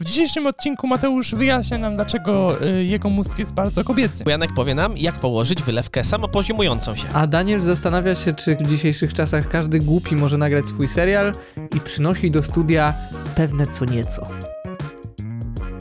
[0.00, 4.24] W dzisiejszym odcinku Mateusz wyjaśnia nam, dlaczego y, jego mózg jest bardzo kobiecy.
[4.26, 7.08] Janek powie nam, jak położyć wylewkę samopoziomującą się.
[7.12, 11.32] A Daniel zastanawia się, czy w dzisiejszych czasach każdy głupi może nagrać swój serial
[11.76, 12.94] i przynosi do studia
[13.34, 14.26] pewne co nieco.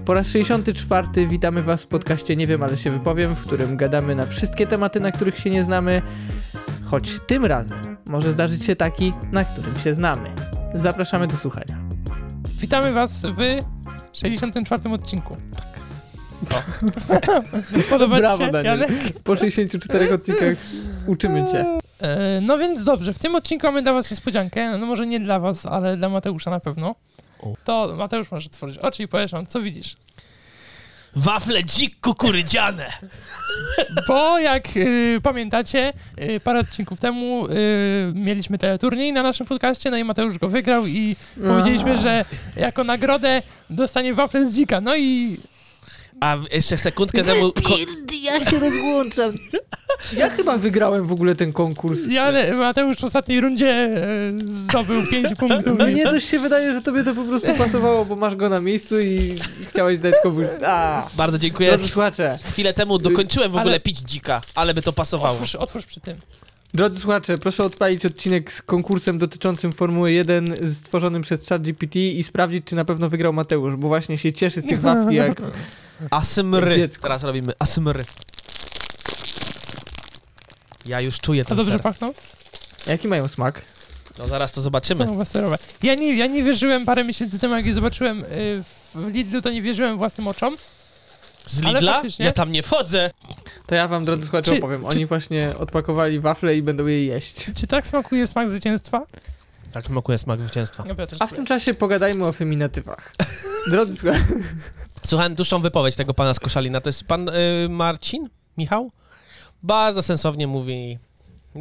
[0.05, 4.15] Po raz 64 witamy Was w podcaście Nie wiem, ale się wypowiem, w którym gadamy
[4.15, 6.02] na wszystkie tematy, na których się nie znamy,
[6.84, 10.29] choć tym razem może zdarzyć się taki, na którym się znamy.
[10.73, 11.79] Zapraszamy do słuchania.
[12.59, 13.77] Witamy was w
[14.18, 15.38] 64 odcinku.
[16.49, 16.85] Tak.
[17.89, 18.80] Podoba Brawo, się, Daniel.
[18.80, 19.20] Janek?
[19.23, 20.57] Po 64 odcinkach
[21.07, 21.66] uczymy Cię.
[22.02, 25.40] E, no więc dobrze, w tym odcinku mamy dla was niespodziankę, no może nie dla
[25.40, 26.95] was, ale dla Mateusza na pewno.
[27.40, 27.53] O.
[27.66, 29.98] To Mateusz możesz otworzyć oczy i powiesz nam, co widzisz.
[31.16, 32.85] Wafle dzik kukurydziane!
[34.07, 35.93] Bo jak y, pamiętacie,
[36.23, 37.52] y, parę odcinków temu y,
[38.15, 41.15] mieliśmy teleturniej na naszym podcaście, no i Mateusz go wygrał i
[41.48, 42.25] powiedzieliśmy, że
[42.55, 44.81] jako nagrodę dostanie wafle z dzika.
[44.81, 45.38] No i
[46.21, 47.52] A jeszcze sekundkę temu...
[47.52, 47.77] Ko-
[48.23, 49.32] Ja się rozłączam.
[50.18, 52.01] Ja chyba wygrałem w ogóle ten konkurs.
[52.10, 54.32] ja, Mateusz w ostatniej rundzie e,
[54.70, 55.73] zdobył 5 punktów.
[55.79, 58.62] No nie, coś się wydaje, że tobie to po prostu pasowało, bo masz go na
[58.62, 59.35] miejscu i
[59.70, 60.45] chciałeś dać komuś...
[60.65, 61.70] A, bardzo dziękuję.
[61.70, 65.31] drodzy słuchacze, Chwilę temu dokończyłem w ogóle Ale- pić dzika, ale by to pasowało.
[65.34, 66.16] Otwórz, otwórz przy tym.
[66.73, 72.66] drodzy słuchacze, proszę odpalić odcinek z konkursem dotyczącym Formuły 1 stworzonym przez ChatGPT i sprawdzić,
[72.66, 75.41] czy na pewno wygrał Mateusz, bo właśnie się cieszy z tych wafli jak...
[76.12, 76.75] Asymry.
[76.75, 77.03] Dziecko.
[77.07, 78.06] Teraz robimy asymry.
[80.85, 81.81] Ja już czuję To ten dobrze ser.
[81.81, 82.13] pachną?
[82.88, 83.62] Jaki mają smak?
[84.19, 85.06] No zaraz to zobaczymy.
[85.06, 85.57] Są serowe.
[85.84, 88.63] Ja nie, ja nie wierzyłem parę miesięcy temu, jak je zobaczyłem y,
[88.95, 90.57] w Lidlu, to nie wierzyłem własnym oczom.
[91.45, 91.94] Z Ale Lidla?
[91.94, 93.11] faktycznie- Ja tam nie wchodzę.
[93.67, 94.81] To ja wam, drodzy słuchacze, Czy- opowiem.
[94.81, 97.45] czy- Oni właśnie odpakowali wafle i będą je jeść.
[97.56, 99.06] Czy tak smakuje smak zwycięstwa?
[99.72, 100.84] Tak smakuje smak zwycięstwa.
[101.19, 103.13] A w tym czasie pogadajmy o feminatywach.
[103.72, 104.23] Drodzy słuchacze,
[105.08, 106.81] Słuchałem dłuższą wypowiedź tego pana z Koszalina.
[106.81, 107.34] To jest pan y,
[107.69, 108.30] Marcin?
[108.58, 108.91] Michał?
[109.63, 111.00] Bardzo sensownie mówi.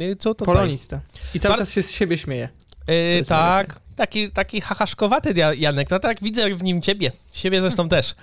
[0.01, 0.99] Y, co to polonista.
[1.35, 2.49] I cały Bar- czas się z siebie śmieje.
[2.89, 3.79] Y, jest tak.
[3.95, 7.11] Taki, taki hahaszkowaty Ja- Janek, no tak widzę w nim ciebie.
[7.33, 8.15] Siebie zresztą też.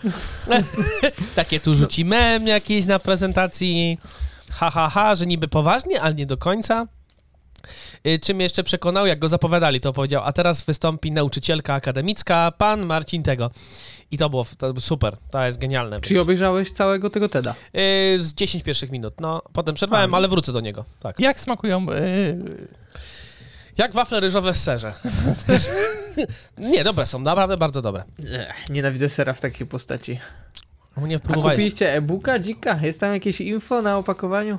[1.34, 3.98] Takie tu rzuci mem jakieś na prezentacji.
[4.52, 6.86] Ha, ha, ha, że niby poważnie, ale nie do końca.
[8.06, 12.86] Y, Czym jeszcze przekonał, jak go zapowiadali, to powiedział, a teraz wystąpi nauczycielka akademicka, pan
[12.86, 13.50] Marcin tego.
[14.14, 16.00] I to było, to było super, to jest genialne.
[16.00, 17.54] Czy obejrzałeś całego tego TEDa?
[17.76, 19.42] Y, z 10 pierwszych minut, no.
[19.52, 20.16] Potem przerwałem, A.
[20.16, 21.20] ale wrócę do niego, tak.
[21.20, 21.86] Jak smakują?
[21.92, 22.68] Y,
[23.78, 24.92] Jak wafle ryżowe w serze.
[26.58, 28.04] nie, dobre są, naprawdę bardzo dobre.
[28.70, 30.18] Nienawidzę sera w takiej postaci.
[31.02, 31.54] Nie A próbowałeś.
[31.56, 32.78] kupiliście e-booka, dzika?
[32.82, 34.58] Jest tam jakieś info na opakowaniu?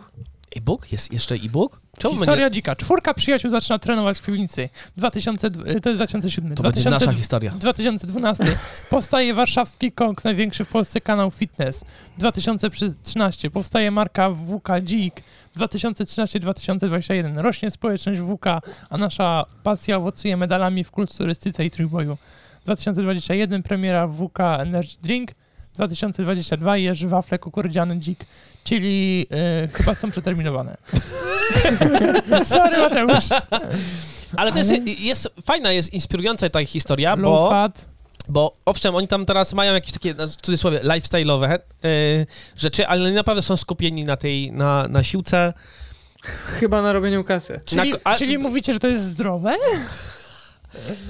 [0.56, 0.92] E-book?
[0.92, 1.82] Jest jeszcze e-book?
[1.98, 2.52] Czemu historia nie...
[2.52, 2.76] dzika.
[2.76, 4.70] Czwórka przyjaciół zaczyna trenować w piwnicy.
[4.98, 6.56] 2000, y, to jest 2007.
[6.56, 7.52] To będzie 2000, nasza historia.
[7.52, 8.46] 2012
[8.90, 11.86] powstaje warszawski Kongs, największy w Polsce kanał fitness.
[12.18, 15.22] 2013 powstaje marka WK Dzik.
[15.58, 18.46] 2013-2021 rośnie społeczność WK,
[18.90, 22.18] a nasza pasja owocuje medalami w kulturystyce i trójboju.
[22.66, 25.32] 2021 premiera WK Energy Drink.
[25.76, 28.26] 2022 jeży wafle kukurydziany dzik,
[28.66, 29.28] czyli
[29.66, 30.78] y, chyba są przeterminowane.
[32.44, 33.30] Sorry Mateusz.
[34.38, 37.86] Ale to jest, Ale- jest fajna, jest inspirująca ta historia, Low bo, fat.
[38.30, 41.60] bo owszem, oni tam teraz mają jakieś takie, w cudzysłowie, lifestyle'owe e,
[42.58, 45.54] rzeczy, ale oni naprawdę są skupieni na tej, na, na siłce.
[46.60, 47.62] Chyba na robieniu kasy.
[47.66, 49.56] Czyli, Na- a- czyli mówicie, że to jest zdrowe?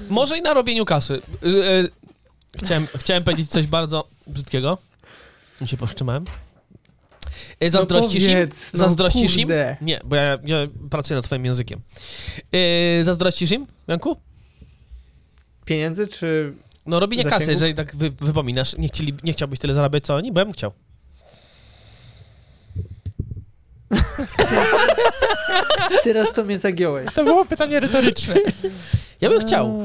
[0.08, 1.22] Może i na robieniu kasy.
[1.42, 1.88] E, e,
[2.64, 4.78] chciałem, chciałem powiedzieć coś bardzo brzydkiego.
[5.60, 6.24] I się powstrzymałem.
[7.60, 8.34] E, Zazdrościsz no im?
[8.34, 9.42] powiedz, no Zazdrościsz im?
[9.42, 9.76] kurde.
[9.80, 10.56] Nie, bo ja, ja
[10.90, 11.80] pracuję nad swoim językiem.
[12.52, 14.16] E, zazdrościsz im, Janku?
[15.64, 16.52] Pieniędzy czy...
[16.86, 17.40] No robienie Zasięgu?
[17.40, 20.44] kasy, jeżeli tak wy, wypominasz, nie, chcieli, nie chciałbyś tyle zarabiać co oni, bo ja
[20.44, 20.72] bym chciał.
[26.04, 27.14] Teraz to mnie zagiąłeś.
[27.14, 28.34] To było pytanie retoryczne.
[29.20, 29.78] Ja bym chciał.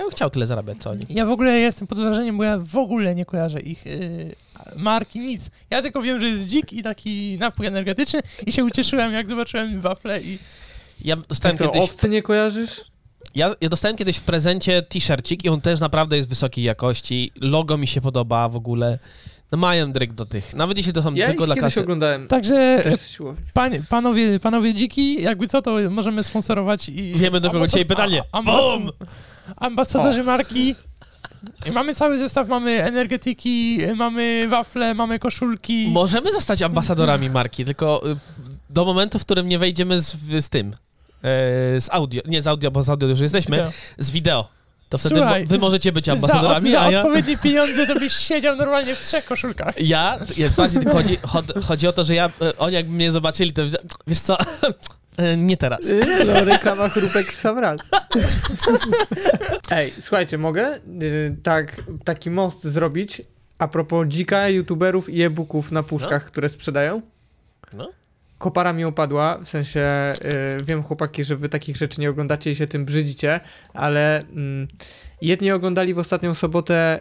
[0.00, 1.06] Ja bym chciał tyle zarabiać co oni.
[1.08, 4.34] Ja w ogóle jestem pod wrażeniem, bo ja w ogóle nie kojarzę ich y,
[4.76, 5.50] marki, nic.
[5.70, 9.80] Ja tylko wiem, że jest dzik i taki napój energetyczny i się ucieszyłem, jak zobaczyłem
[9.80, 10.38] wafle i...
[11.04, 12.84] Ja dostałem, Tak to kiedyś, owcy nie kojarzysz?
[13.34, 17.32] ja, ja dostałem kiedyś w prezencie t-shircik i on też naprawdę jest wysokiej jakości.
[17.40, 18.98] Logo mi się podoba w ogóle.
[19.52, 20.54] No mają dryg do tych.
[20.54, 21.80] Nawet jeśli to są Ja tylko dla kasy.
[21.80, 22.28] oglądałem.
[22.28, 23.44] Także siłowni.
[23.52, 27.14] panie, panowie, panowie dziki, jakby co, to możemy sponsorować i...
[27.16, 28.22] Wiemy, do kogo dzisiaj pytanie.
[28.32, 28.92] a- ambas-!
[29.56, 30.74] Ambasadorzy marki.
[31.66, 35.88] I mamy cały zestaw, mamy energetyki, mamy wafle, mamy koszulki.
[35.92, 38.16] Możemy zostać ambasadorami marki, tylko y,
[38.70, 40.68] do momentu, w którym nie wejdziemy z, z tym.
[40.68, 40.72] e,
[41.80, 42.22] z audio.
[42.26, 43.70] Nie z audio, bo z audio już jesteśmy.
[43.98, 44.48] Z wideo.
[44.90, 46.98] To wtedy Słuchaj, wy możecie być ambasadorami, za, za a ja...
[46.98, 49.82] odpowiednie pieniądze to byś siedział normalnie w trzech koszulkach.
[49.82, 53.52] Ja, ja bardziej chodzi, chod- chodzi o to, że ja, e, oni jakby mnie zobaczyli,
[53.52, 53.62] to
[54.06, 54.38] wiesz co,
[55.16, 55.80] e, nie teraz.
[56.26, 57.80] No, reklama chrupek w sam raz.
[59.70, 63.22] Ej, słuchajcie, mogę y, tak, taki most zrobić
[63.58, 67.02] a propos dzika, youtuberów i e-booków na puszkach, które sprzedają?
[67.72, 67.90] No.
[68.40, 70.12] Kopara mi opadła, w sensie
[70.60, 73.40] y, wiem chłopaki, że wy takich rzeczy nie oglądacie i się tym brzydzicie,
[73.74, 74.68] ale mm,
[75.22, 77.00] jedni oglądali w ostatnią sobotę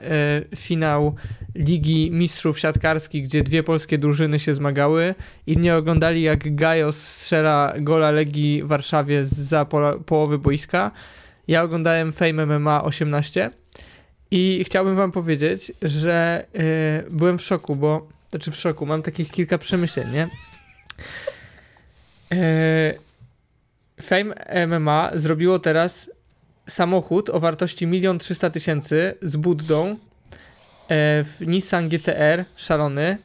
[0.52, 1.16] y, finał
[1.56, 5.16] Ligi Mistrzów Siatkarskich, gdzie dwie polskie drużyny się zmagały,
[5.48, 10.92] inni oglądali jak Gajos strzela gola Legii Warszawie za pola, połowy boiska.
[11.48, 13.52] Ja oglądałem Fame MMA 18
[14.32, 16.46] i chciałbym wam powiedzieć, że
[17.08, 20.49] y, byłem w szoku, bo znaczy w szoku, mam takich kilka przemyśleń, nie?
[22.32, 22.94] E,
[24.02, 24.36] Fame
[24.68, 26.12] MMA zrobiło teraz
[26.68, 29.96] samochód o wartości 1 300 tysięcy z Buddą e,
[31.24, 33.18] w Nissan GTR szalony e,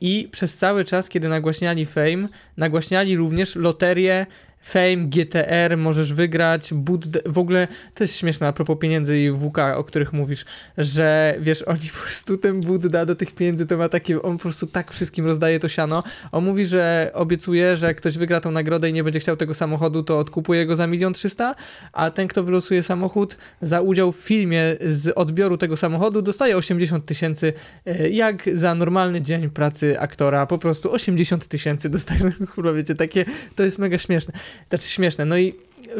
[0.00, 4.26] i przez cały czas, kiedy nagłaśniali Fame, nagłaśniali również loterię
[4.62, 9.58] Fame, GTR, możesz wygrać, Buddę, w ogóle to jest śmieszne a propos pieniędzy i WK,
[9.76, 10.44] o których mówisz,
[10.78, 14.42] że wiesz, oni po prostu ten Budda do tych pieniędzy to ma takie, on po
[14.42, 16.02] prostu tak wszystkim rozdaje to siano.
[16.32, 19.54] On mówi, że obiecuje, że jak ktoś wygra tą nagrodę i nie będzie chciał tego
[19.54, 21.54] samochodu, to odkupuje go za milion trzysta,
[21.92, 27.06] a ten, kto wylosuje samochód za udział w filmie z odbioru tego samochodu, dostaje 80
[27.06, 27.52] tysięcy,
[27.86, 32.20] e, jak za normalny dzień pracy aktora, po prostu 80 tysięcy dostaje,
[32.54, 33.24] kurwa, wiecie, takie,
[33.56, 34.34] to jest mega śmieszne.
[34.68, 35.24] Znaczy śmieszne.
[35.24, 35.54] No i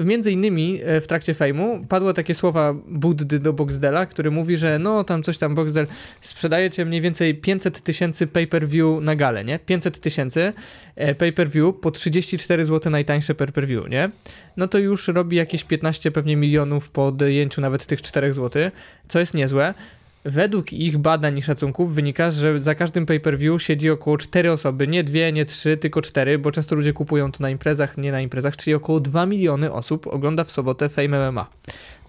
[0.05, 4.79] między innymi e, w trakcie fejmu padły takie słowa Buddy do Boxdela, który mówi, że
[4.79, 5.87] no tam coś tam Boxdel
[6.21, 9.59] sprzedajecie mniej więcej 500 tysięcy pay-per-view na galę, nie?
[9.59, 10.53] 500 tysięcy
[10.97, 14.11] e, pay-per-view po 34 zł najtańsze pay-per-view, nie?
[14.57, 18.71] No to już robi jakieś 15 pewnie milionów po odjęciu nawet tych 4 zł,
[19.09, 19.75] co jest niezłe.
[20.25, 25.05] Według ich badań i szacunków wynika, że za każdym pay-per-view siedzi około 4 osoby, nie
[25.05, 28.57] dwie, nie trzy, tylko 4, bo często ludzie kupują to na imprezach, nie na imprezach,
[28.57, 31.47] czyli około 2 miliony osób ogląda w sobotę Fame MMA.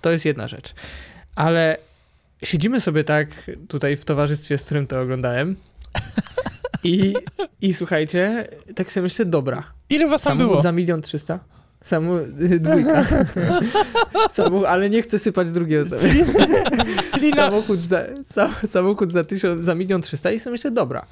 [0.02, 0.74] To jest jedna rzecz.
[1.36, 1.78] Ale
[2.44, 3.28] siedzimy sobie tak
[3.68, 5.56] tutaj w towarzystwie, z którym to oglądałem
[6.84, 7.14] i,
[7.62, 10.62] i słuchajcie, tak sobie myślę, dobra, Ile was tam samochód było?
[10.62, 11.40] za milion trzysta?
[11.84, 12.14] Samu,
[12.60, 13.06] dwójka.
[14.32, 16.24] Samochód, ale nie chcę sypać drugiej osoby Czyli,
[17.14, 18.04] czyli na, samochód za,
[18.34, 21.06] sa, samochód za, tysiąc, za milion trzysta i sobie myślę, dobra,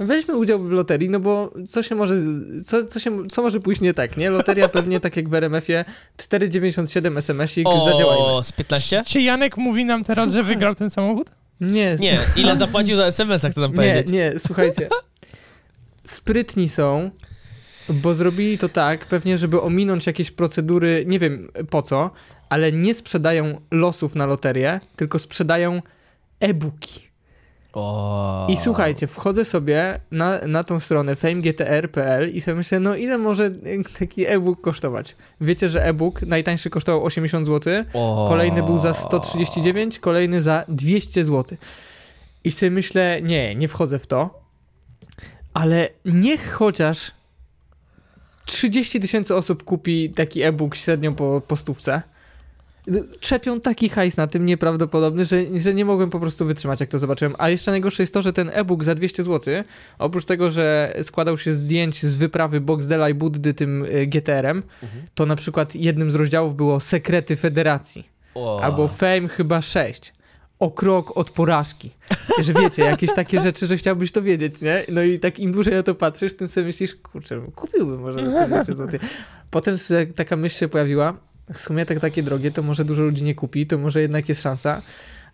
[0.00, 2.14] weźmy udział w loterii, no bo co się może,
[2.64, 4.30] co, co, się, co może pójść nie tak, nie?
[4.30, 5.84] Loteria pewnie tak jak w RMF-ie
[6.18, 8.24] 4,97 SMS-ik, zadziałajmy.
[8.24, 9.02] O, z 15?
[9.06, 10.54] czy Janek mówi nam teraz, że Słuchaj.
[10.54, 11.30] wygrał ten samochód?
[11.60, 14.10] Nie, Nie, ile zapłacił za SMS, jak to tam nie, powiedzieć?
[14.10, 14.88] nie, słuchajcie.
[16.04, 17.10] Sprytni są,
[17.92, 22.10] bo zrobili to tak, pewnie, żeby ominąć jakieś procedury, nie wiem po co,
[22.48, 25.82] ale nie sprzedają losów na loterię, tylko sprzedają
[26.40, 27.12] e-booki.
[27.72, 28.46] O.
[28.50, 33.50] I słuchajcie, wchodzę sobie na, na tą stronę famegtr.pl i sobie myślę, no ile może
[33.98, 35.16] taki e-book kosztować?
[35.40, 38.26] Wiecie, że e-book najtańszy kosztował 80 zł, O.
[38.28, 41.58] kolejny był za 139, kolejny za 200 zł.
[42.44, 44.42] I sobie myślę, nie, nie wchodzę w to,
[45.54, 47.12] ale niech chociaż
[48.46, 52.02] 30 tysięcy osób kupi taki e-book średnio po, po stówce.
[53.20, 56.98] Trzepią taki hajs na tym nieprawdopodobny, że, że nie mogłem po prostu wytrzymać, jak to
[56.98, 57.34] zobaczyłem.
[57.38, 59.54] A jeszcze najgorsze jest to, że ten e-book za 200 zł,
[59.98, 64.62] oprócz tego, że składał się z zdjęć z wyprawy Boxdela i Buddy tym y, GTR-em,
[64.82, 65.02] Mhm.
[65.14, 68.08] to na przykład jednym z rozdziałów było Sekrety Federacji.
[68.62, 70.12] Albo Fame chyba 6.
[70.62, 71.90] O krok od porażki.
[72.42, 74.84] Że wiecie, jakieś takie rzeczy, że chciałbyś to wiedzieć, nie?
[74.88, 78.48] No i tak im dłużej na to patrzysz, tym sobie myślisz, kurczę, kupiłbym może te
[78.48, 79.00] 200 zł.
[79.50, 79.76] Potem
[80.16, 81.14] taka myśl się pojawiła,
[81.52, 84.42] w sumie tak takie drogie, to może dużo ludzi nie kupi, to może jednak jest
[84.42, 84.82] szansa.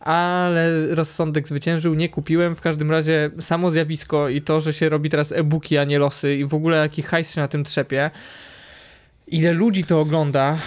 [0.00, 2.56] Ale rozsądek zwyciężył, nie kupiłem.
[2.56, 6.37] W każdym razie samo zjawisko i to, że się robi teraz e-booki, a nie losy
[6.37, 8.11] i w ogóle jaki hajs się na tym trzepie,
[9.30, 10.58] ile ludzi to ogląda,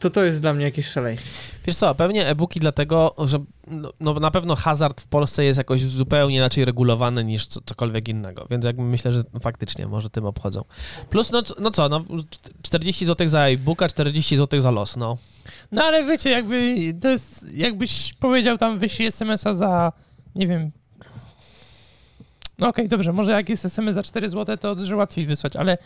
[0.00, 1.38] to to jest dla mnie jakieś szaleństwo.
[1.66, 5.80] Wiesz co, pewnie e-booki dlatego, że no, no, na pewno hazard w Polsce jest jakoś
[5.80, 10.64] zupełnie inaczej regulowany niż co, cokolwiek innego, więc jakby myślę, że faktycznie może tym obchodzą.
[11.10, 12.04] Plus, no, no co, no
[12.62, 15.16] 40 zł za e-booka, 40 zł za los, no.
[15.72, 19.92] No ale wiecie, jakby to jest, jakbyś powiedział tam wyślij SMS-a za,
[20.34, 20.70] nie wiem,
[22.58, 25.78] no okej, dobrze, może jak jest SMS za 4 zł, to że łatwiej wysłać, ale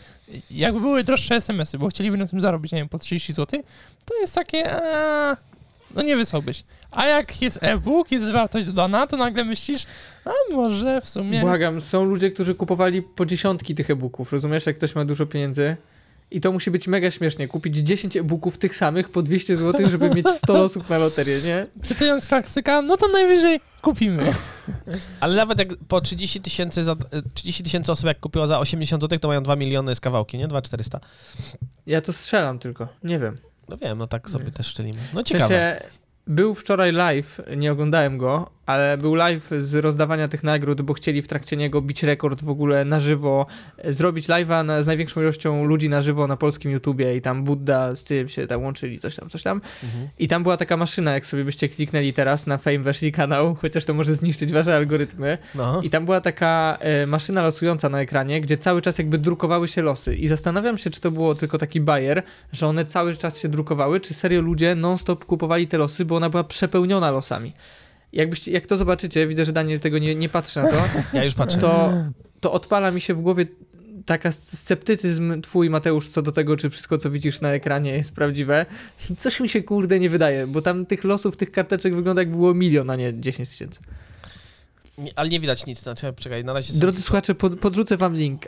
[0.50, 3.62] jakby były droższe SMS-y, bo chcieliby na tym zarobić, nie wiem, po 30 zł,
[4.04, 5.36] to jest takie, a,
[5.94, 6.64] no nie wysłałbyś.
[6.90, 9.86] A jak jest e-book, jest wartość dodana, to nagle myślisz,
[10.24, 11.40] a może w sumie...
[11.40, 14.66] Błagam, są ludzie, którzy kupowali po dziesiątki tych e-booków, rozumiesz?
[14.66, 15.76] Jak ktoś ma dużo pieniędzy
[16.36, 17.48] I to musi być mega śmiesznie.
[17.48, 21.66] Kupić 10 e-booków tych samych po 200 zł, żeby mieć 100 losów na loterię, nie?
[21.82, 24.30] Cytując klasyka, no to najwyżej kupimy.
[25.20, 26.96] Ale nawet jak po 30 tysięcy za-
[27.34, 30.48] 30 tysięcy osób jak kupiło za 80 zł, to mają 2 miliony z kawałki, nie?
[30.48, 31.00] 2400.
[31.86, 33.38] Ja to strzelam tylko, nie wiem.
[33.68, 34.50] No wiem, no tak sobie Nie.
[34.50, 34.98] też szczelimy.
[35.14, 35.48] No W ciekawe.
[35.48, 35.86] sensie,
[36.26, 41.22] był wczoraj live, nie oglądałem go, ale był live z rozdawania tych nagród, bo chcieli
[41.22, 43.46] w trakcie niego bić rekord w ogóle na żywo,
[43.84, 47.96] zrobić live'a na, z największą ilością ludzi na żywo na polskim YouTubie i tam Budda
[47.96, 49.60] z tym się tam łączyli, coś tam, coś tam.
[49.84, 50.08] Mhm.
[50.18, 53.84] I tam była taka maszyna, jak sobie byście kliknęli teraz na Fame, weszli kanał, chociaż
[53.84, 55.38] to może zniszczyć wasze algorytmy.
[55.54, 55.82] No.
[55.82, 59.82] I tam była taka e, maszyna losująca na ekranie, gdzie cały czas jakby drukowały się
[59.82, 60.14] losy.
[60.14, 64.00] I zastanawiam się, czy to było tylko taki bajer, że one cały czas się drukowały,
[64.00, 67.52] czy serio ludzie non-stop kupowali te losy, bo ona była przepełniona losami.
[68.12, 70.76] Jakbyście, jak to zobaczycie, widzę, że Daniel tego nie, nie patrzy na to,
[71.12, 71.58] Ja już patrzę.
[71.58, 71.92] to,
[72.40, 73.46] to odpala mi się w głowie
[74.06, 78.66] taka sceptycyzm twój, Mateusz, co do tego, czy wszystko, co widzisz na ekranie jest prawdziwe.
[79.10, 82.30] I coś mi się, kurde, nie wydaje, bo tam tych losów, tych karteczek wygląda jak
[82.30, 83.80] było milion, a nie 10 tysięcy.
[85.16, 86.74] Ale nie widać nic, znaczy, czekaj, na razie...
[86.74, 88.46] Drodzy słuchacze, pod, podrzucę wam link.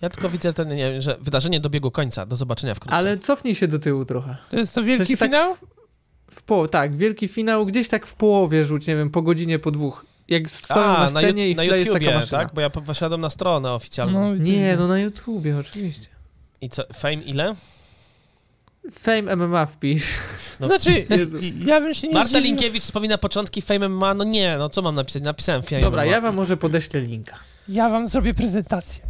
[0.00, 2.26] Ja tylko widzę ten, nie wiem, że wydarzenie dobiegło końca.
[2.26, 2.96] Do zobaczenia wkrótce.
[2.96, 4.36] Ale cofnij się do tyłu trochę.
[4.50, 5.56] To jest to wielki W sensie tak finał?
[6.30, 10.04] W tak, wielki finał, gdzieś tak w połowie rzuć, nie wiem, po godzinie, po dwóch.
[10.28, 12.38] Jak stoją na Ju- scenie i w na tle jest YouTubie, taka maszyna.
[12.38, 12.54] tak?
[12.54, 14.20] Bo ja po- poszedłem na stronę oficjalną.
[14.28, 16.06] No, Nie, no na YouTubie, oczywiście.
[16.60, 17.54] I co, fame ile?
[18.92, 20.08] Fame MMA wpisz.
[20.60, 20.66] No.
[20.66, 21.38] Znaczy, Jezu.
[21.66, 22.44] ja bym się nie Marta zdziwił.
[22.44, 24.14] Linkiewicz wspomina początki Fame MMA.
[24.14, 25.22] No nie, no co mam napisać?
[25.22, 26.12] Napisałem Fame Dobra, MMA.
[26.12, 27.36] ja wam może podeślę linka.
[27.68, 29.04] Ja wam zrobię prezentację.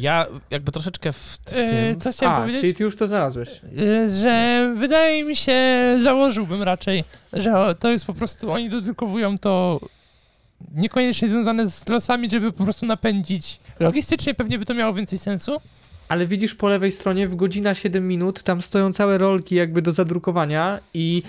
[0.00, 2.00] Ja jakby troszeczkę w, w E, tym...
[2.00, 2.60] co chciałem A, powiedzieć?
[2.60, 3.48] czyli ty już to znalazłeś.
[3.48, 5.54] E, że wydaje mi się,
[6.02, 9.80] założyłbym raczej, że to jest po prostu, oni dodrukowują to
[10.74, 13.60] niekoniecznie związane z losami, żeby po prostu napędzić.
[13.80, 15.56] Logistycznie pewnie by to miało więcej sensu.
[16.08, 19.92] Ale widzisz po lewej stronie w godzina 7 minut, tam stoją całe rolki jakby do
[19.92, 21.22] zadrukowania i,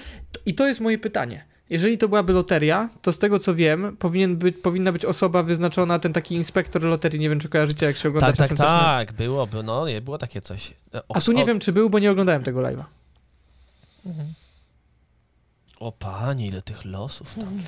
[0.46, 1.43] i to jest moje pytanie.
[1.74, 6.00] Jeżeli to byłaby loteria, to z tego co wiem, powinien być, powinna być osoba wyznaczona,
[6.00, 8.80] ten taki inspektor loterii, nie wiem czy kojarzycie, jak się ogląda Tak, tak, czasem na-
[8.82, 10.74] tak, było, by, no nie, było takie coś.
[11.10, 12.84] O, A tu nie o, wiem czy był, bo nie oglądałem tego live'a.
[15.80, 17.62] O panie, ile tych losów tam.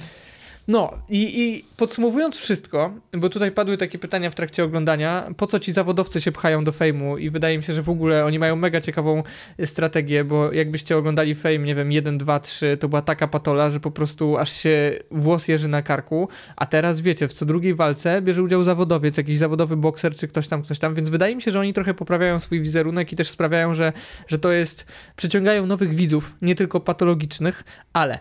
[0.67, 5.60] No i, i podsumowując wszystko, bo tutaj padły takie pytania w trakcie oglądania, po co
[5.60, 8.55] ci zawodowcy się pchają do fejmu i wydaje mi się, że w ogóle oni mają
[8.55, 9.24] mega ciekawą
[9.60, 13.69] y, strategię, bo jakbyście oglądali fame, nie wiem, 1, 2, 3, to była taka patola,
[13.69, 17.75] że po prostu aż się włos jeży na karku, a teraz wiecie, w co drugiej
[17.75, 21.41] walce bierze udział zawodowiec, jakiś zawodowy bokser czy ktoś tam, ktoś tam, więc wydaje mi
[21.41, 23.93] się, że oni trochę poprawiają swój wizerunek i też sprawiają, że,
[24.27, 28.19] że to jest, przyciągają nowych widzów, nie tylko patologicznych, ale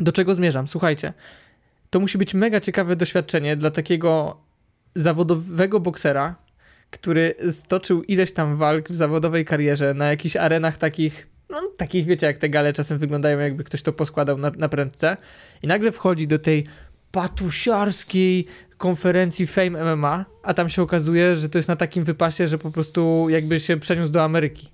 [0.00, 0.68] do czego zmierzam?
[0.68, 1.12] Słuchajcie,
[1.90, 4.40] to musi być mega ciekawe doświadczenie dla takiego
[4.94, 6.36] zawodowego boksera,
[6.90, 12.26] który stoczył ileś tam walk w zawodowej karierze na jakichś arenach takich, no takich wiecie
[12.26, 15.16] jak te gale czasem wyglądają jakby ktoś to poskładał na, na prędce
[15.62, 16.66] i nagle wchodzi do tej
[17.10, 22.58] patusiarskiej konferencji Fame MMA, a tam się okazuje, że to jest na takim wypasie, że
[22.58, 24.68] po prostu jakby się przeniósł do Ameryki.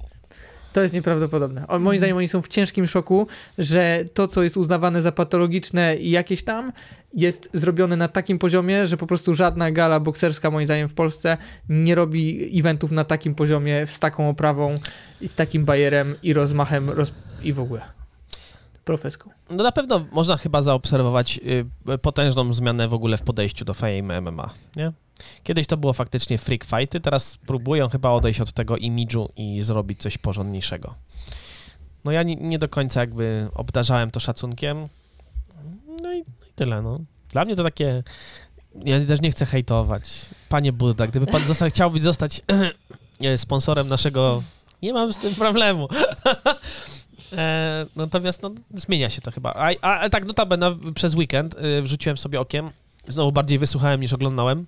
[0.73, 1.67] To jest nieprawdopodobne.
[1.69, 3.27] O, moim zdaniem oni są w ciężkim szoku,
[3.59, 6.73] że to, co jest uznawane za patologiczne i jakieś tam,
[7.15, 11.39] jest zrobione na takim poziomie, że po prostu żadna gala bokserska, moim zdaniem, w Polsce
[11.69, 14.79] nie robi eventów na takim poziomie, z taką oprawą
[15.21, 17.13] i z takim bajerem i rozmachem roz...
[17.43, 17.83] i w ogóle.
[18.85, 19.31] Profeską.
[19.51, 21.41] No na pewno można chyba zaobserwować
[21.95, 24.93] y, potężną zmianę w ogóle w podejściu do Fame MMA, nie?
[25.43, 30.01] Kiedyś to było faktycznie freak fighty, teraz próbują chyba odejść od tego imidżu i zrobić
[30.01, 30.95] coś porządniejszego.
[32.05, 34.89] No ja nie, nie do końca jakby obdarzałem to szacunkiem.
[35.57, 37.01] No i, no i tyle, no.
[37.29, 38.03] Dla mnie to takie...
[38.85, 40.27] Ja też nie chcę hejtować.
[40.49, 42.41] Panie Buddha, gdyby pan został, chciałby zostać
[43.21, 44.43] nie, sponsorem naszego...
[44.83, 45.89] Nie mam z tym problemu.
[47.37, 49.55] E, natomiast no, zmienia się to chyba.
[49.55, 52.71] A, a, ale tak, notabene przez weekend y, wrzuciłem sobie okiem,
[53.09, 54.67] znowu bardziej wysłuchałem niż oglądałem,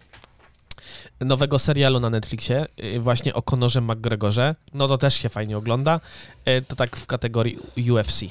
[1.20, 4.54] nowego serialu na Netflixie, y, właśnie o Conorze McGregorze.
[4.74, 6.00] No to też się fajnie ogląda.
[6.48, 7.58] Y, to tak w kategorii
[7.92, 8.22] UFC.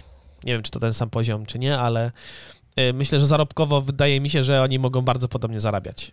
[0.43, 2.11] Nie wiem, czy to ten sam poziom, czy nie, ale
[2.79, 6.11] y, myślę, że zarobkowo wydaje mi się, że oni mogą bardzo podobnie zarabiać.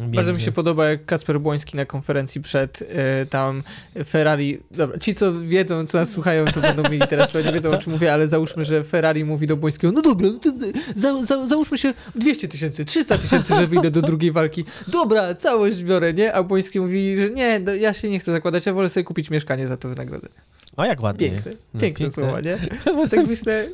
[0.00, 2.86] Y, Bardzo mi między- się podoba, jak Kacper Błoński na konferencji przed y,
[3.30, 3.62] tam
[4.04, 4.58] Ferrari.
[4.70, 7.92] Dobra, ci, co wiedzą, co nas słuchają, to będą mieli teraz pewnie wiedzą, o czym
[7.92, 10.52] mówię, ale załóżmy, że Ferrari mówi do Błońskiego: No dobra, no to,
[10.96, 14.64] za, za, załóżmy się 200 tysięcy, 300 tysięcy, że wyjdę do drugiej walki.
[14.88, 16.32] Dobra, całość biorę, nie?
[16.32, 19.68] A Błoński mówi, że nie, ja się nie chcę zakładać, ja wolę sobie kupić mieszkanie
[19.68, 20.34] za to wynagrodzenie.
[20.76, 21.30] O, jak ładnie.
[21.30, 22.24] Piękne, No, piękne piękne.
[22.24, 22.58] słowa, nie?
[23.10, 23.68] Tak myślę,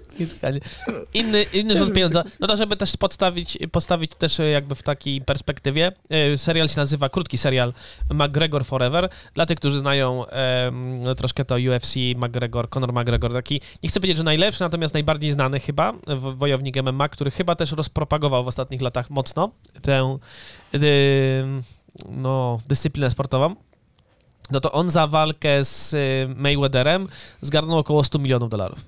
[1.14, 2.24] Inny, inny rząd pieniądza.
[2.40, 6.76] No to, żeby też podstawić, postawić też e, jakby w takiej perspektywie, e, serial się
[6.76, 7.72] nazywa, krótki serial
[8.10, 9.08] McGregor Forever.
[9.34, 14.16] Dla tych, którzy znają em, troszkę to UFC, McGregor, Conor McGregor, taki, nie chcę powiedzieć,
[14.16, 15.92] że najlepszy, natomiast najbardziej znany chyba,
[16.36, 19.50] wojownik MMA, który chyba też rozpropagował w ostatnich latach mocno
[19.82, 20.18] tę
[20.74, 20.78] y,
[22.08, 23.56] no, dyscyplinę sportową.
[24.50, 27.08] No to on za walkę z y, Mayweatherem
[27.42, 28.78] zgarnął około 100 milionów dolarów.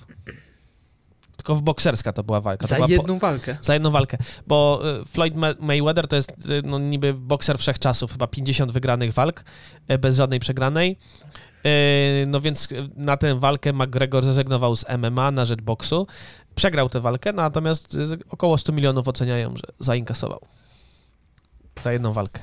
[1.36, 2.62] Tylko w bokserska to była walka.
[2.62, 3.58] To za była po- jedną walkę.
[3.62, 8.12] za jedną walkę, bo y, Floyd Ma- Mayweather to jest y, no, niby bokser wszechczasów,
[8.12, 9.44] chyba 50 wygranych walk,
[9.98, 10.98] bez żadnej przegranej.
[12.26, 16.06] No więc na tę walkę McGregor zrezygnował z MMA na rzecz boksu.
[16.54, 17.96] Przegrał tę walkę, natomiast
[18.30, 20.40] około 100 milionów oceniają, że zainkasował.
[21.82, 22.40] Za jedną walkę.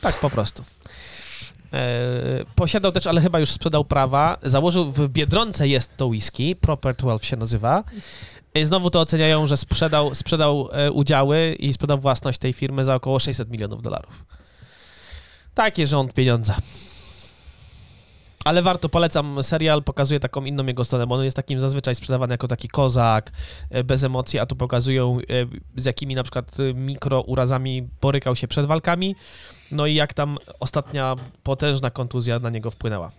[0.00, 0.62] Tak po prostu.
[1.74, 4.38] E, Posiadał też, ale chyba już sprzedał prawa.
[4.42, 7.84] Założył w Biedronce jest to whisky, Proper 12 się nazywa.
[8.54, 12.94] I Znowu to oceniają, że sprzedał, sprzedał e, udziały i sprzedał własność tej firmy za
[12.94, 14.24] około 600 milionów dolarów.
[15.54, 16.56] Taki rząd pieniądza.
[18.44, 22.34] Ale warto, polecam serial, pokazuje taką inną jego stronę, bo on jest takim zazwyczaj sprzedawany
[22.34, 23.32] jako taki kozak,
[23.70, 28.48] e, bez emocji, a tu pokazują e, z jakimi na przykład e, mikrourazami borykał się
[28.48, 29.16] przed walkami,
[29.70, 33.10] no i jak tam ostatnia potężna kontuzja na niego wpłynęła.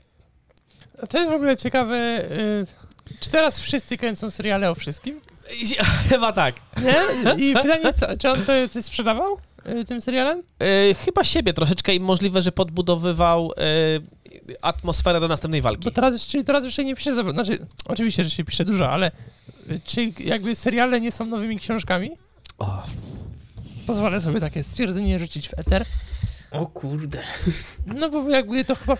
[1.03, 1.95] A To jest w ogóle ciekawe.
[2.31, 2.65] y,
[3.19, 5.19] Czy teraz wszyscy kręcą seriale o wszystkim?
[6.09, 6.55] Chyba tak.
[6.81, 6.95] Nie?
[7.49, 9.37] I pytanie, co, czy on to sprzedawał
[9.69, 10.43] y, tym serialem?
[10.59, 13.51] E, chyba siebie troszeczkę i możliwe, że podbudowywał
[14.61, 15.83] atmosferę do następnej walki.
[15.83, 19.11] Bo teraz, czyli teraz już się nie pisze, znaczy oczywiście, że się pisze dużo, ale
[19.71, 22.11] y, czy jakby seriale nie są nowymi książkami?
[22.57, 22.83] O,
[23.87, 25.85] Pozwolę sobie takie stwierdzenie rzucić w eter.
[26.59, 27.19] O kurde.
[27.99, 28.97] No bo jakby to chyba,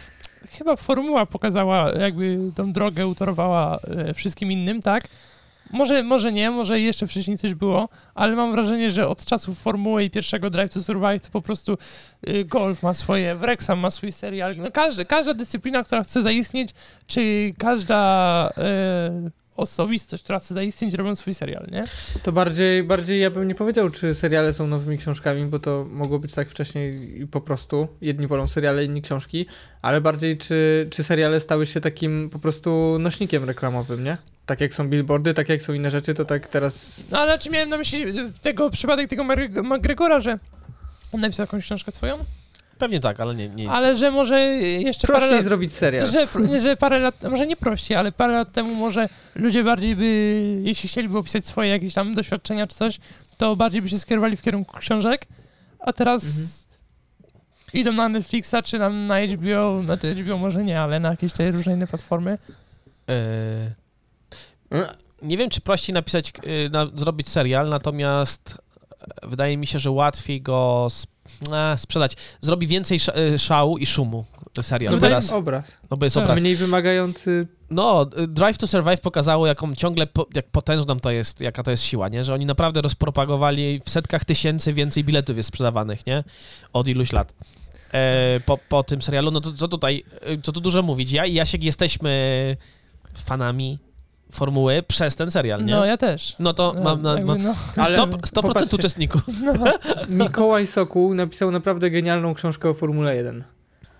[0.52, 5.08] chyba formuła pokazała, jakby tą drogę utorowała e, wszystkim innym, tak?
[5.72, 10.04] Może, może nie, może jeszcze wcześniej coś było, ale mam wrażenie, że od czasów formuły
[10.04, 11.78] i pierwszego Drive to Survive to po prostu
[12.30, 14.58] y, golf ma swoje, Wrexham ma swój serial.
[14.58, 16.70] No każdy, każda dyscyplina, która chce zaistnieć,
[17.08, 21.84] czy każda e, osobistość, która chce zaistnieć, robią swój serial, nie?
[22.24, 26.20] To bardziej, bardziej ja bym nie powiedział, czy seriale są nowymi książkami, bo to mogło
[26.20, 27.88] być tak wcześniej i po prostu.
[28.02, 29.46] Jedni wolą seriale, inni książki,
[29.82, 34.18] ale bardziej czy, czy seriale stały się takim po prostu nośnikiem reklamowym, nie?
[34.46, 37.50] Tak jak są billboardy, tak jak są inne rzeczy, to tak teraz No ale czy
[37.50, 38.06] miałem na myśli
[38.42, 39.24] tego przypadek tego
[39.64, 40.40] McGregora, że
[41.12, 42.18] on napisał jakąś książkę swoją?
[42.78, 46.08] Pewnie tak, ale nie, nie Ale że może jeszcze parę prościej lat, zrobić serial.
[46.08, 46.28] że,
[46.60, 50.90] że parę lat, może nie prościej, ale parę lat temu może ludzie bardziej by, jeśli
[50.90, 53.00] chcieliby opisać swoje jakieś tam doświadczenia czy coś,
[53.38, 55.26] to bardziej by się skierowali w kierunku książek,
[55.80, 56.48] a teraz Mhm.
[57.74, 61.34] idą na Netflixa czy na, na HBO, na to HBO może nie, ale na jakieś
[61.34, 62.38] te różne inne platformy.
[63.10, 63.16] E,
[65.22, 66.34] nie wiem, czy prościej napisać,
[66.66, 68.58] e, na, zrobić serial, natomiast
[69.24, 70.88] wydaje mi się, że łatwiej go
[71.52, 72.16] e, sprzedać.
[72.42, 74.26] Zrobi więcej e, szału i szumu
[74.62, 75.72] serial No to teraz, jest obraz.
[75.92, 76.24] no bo jest tak.
[76.24, 76.40] obraz.
[76.40, 77.48] Mniej wymagający.
[77.70, 81.72] No, y, Drive to Survive pokazało, jaką ciągle, po, jak potężną to jest, jaka to
[81.72, 82.24] jest siła, nie?
[82.24, 86.24] Że oni naprawdę rozpropagowali w setkach tysięcy więcej biletów jest sprzedawanych, nie?
[86.74, 87.34] Od iluś lat.
[87.94, 90.04] E, po, po tym serialu, no to co tutaj,
[90.44, 91.12] co tu dużo mówić.
[91.12, 92.58] Ja i Jasiek jesteśmy
[93.14, 93.80] fanami
[94.32, 95.74] formuły przez ten serial, nie?
[95.74, 96.36] No ja też.
[96.40, 98.76] No to mam, na, mam no, Ale 100%, 100% popatrzcie.
[98.76, 99.22] uczestników.
[99.44, 99.54] no.
[100.10, 103.44] Mikołaj Sokół napisał naprawdę genialną książkę o Formule 1.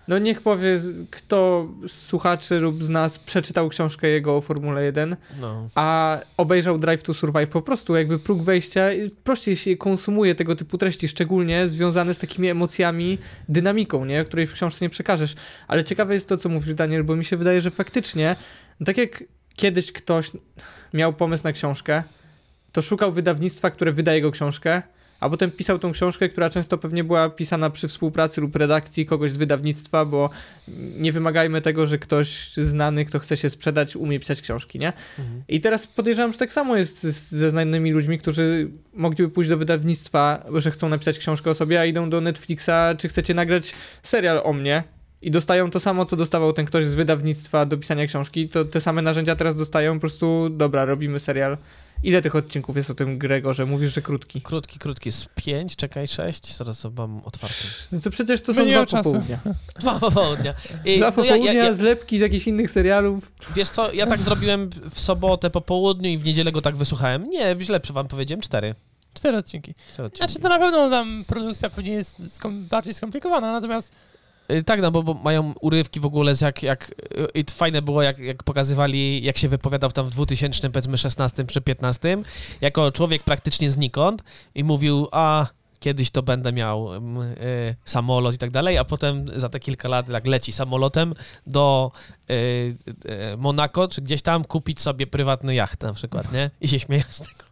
[0.08, 5.16] No niech powie, kto z słuchaczy lub z nas przeczytał książkę jego o Formule 1,
[5.40, 5.68] No.
[5.74, 7.48] a obejrzał Drive to Survive.
[7.48, 12.18] Po prostu jakby próg wejścia, i prościej się konsumuje tego typu treści, szczególnie związane z
[12.18, 14.24] takimi emocjami, dynamiką, nie?
[14.24, 15.34] której w książce nie przekażesz.
[15.68, 18.36] Ale ciekawe jest to, co mówisz, Daniel, bo mi się wydaje, że faktycznie,
[18.80, 19.24] no tak jak
[19.56, 20.30] kiedyś ktoś
[20.94, 22.02] miał pomysł na książkę,
[22.72, 24.82] to szukał wydawnictwa, które wyda jego książkę,
[25.20, 29.32] a potem pisał tą książkę, która często pewnie była pisana przy współpracy lub redakcji kogoś
[29.32, 30.30] z wydawnictwa, bo
[30.98, 34.92] nie wymagajmy tego, że ktoś znany, kto chce się sprzedać, umie pisać książki, nie?
[35.18, 35.42] Mhm.
[35.48, 39.58] I teraz podejrzewam, że tak samo jest z, ze znanymi ludźmi, którzy mogliby pójść do
[39.58, 44.40] wydawnictwa, że chcą napisać książkę o sobie, a idą do Netflixa, czy chcecie nagrać serial
[44.44, 48.48] o mnie i dostają to samo, co dostawał ten ktoś z wydawnictwa do pisania książki,
[48.48, 51.58] to te same narzędzia teraz dostają, po prostu, dobra, robimy serial.
[52.02, 53.66] Ile tych odcinków jest o tym Gregorze?
[53.66, 54.40] Mówisz, że krótki.
[54.40, 55.12] Krótki, krótki.
[55.12, 56.56] Z pięć, czekaj, sześć.
[56.56, 57.64] Zaraz mam otwarty.
[57.92, 59.38] No to przecież to My są dwa popołudnia.
[59.80, 60.54] Dwa popołudnia.
[60.84, 63.32] I, Dwa no ja, popołudnia, ja, ja, zlepki z jakichś innych serialów.
[63.54, 67.30] Wiesz co, ja tak zrobiłem w sobotę po południu i w niedzielę go tak wysłuchałem.
[67.30, 68.74] Nie, źle wam powiedziałem, cztery.
[69.14, 69.74] Cztery odcinki.
[69.92, 70.32] Cztery odcinki.
[70.32, 73.92] Znaczy to na pewno tam produkcja pewnie jest skom- bardziej skomplikowana, natomiast
[74.66, 78.02] Tak, no bo, bo mają urywki w ogóle z jak, jak y, i fajne było,
[78.02, 82.18] jak, jak pokazywali, jak się wypowiadał tam w 2000, powiedzmy 16 czy 15,
[82.60, 84.22] jako człowiek praktycznie znikąd
[84.54, 85.46] i mówił, a
[85.80, 89.88] kiedyś to będę miał mm, y, samolot i tak dalej, a potem za te kilka
[89.88, 91.14] lat jak leci samolotem
[91.46, 91.92] do
[92.30, 96.50] y, y, Monako, czy gdzieś tam kupić sobie prywatny jacht na przykład, nie?
[96.60, 97.44] I się śmieje z tego,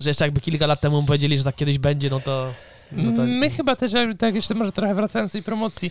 [0.00, 2.52] że jeszcze jakby kilka lat temu mu powiedzieli, że tak kiedyś będzie, no to...
[2.92, 5.90] No to My chyba też, jakby tak jeszcze może trochę wracając do tej promocji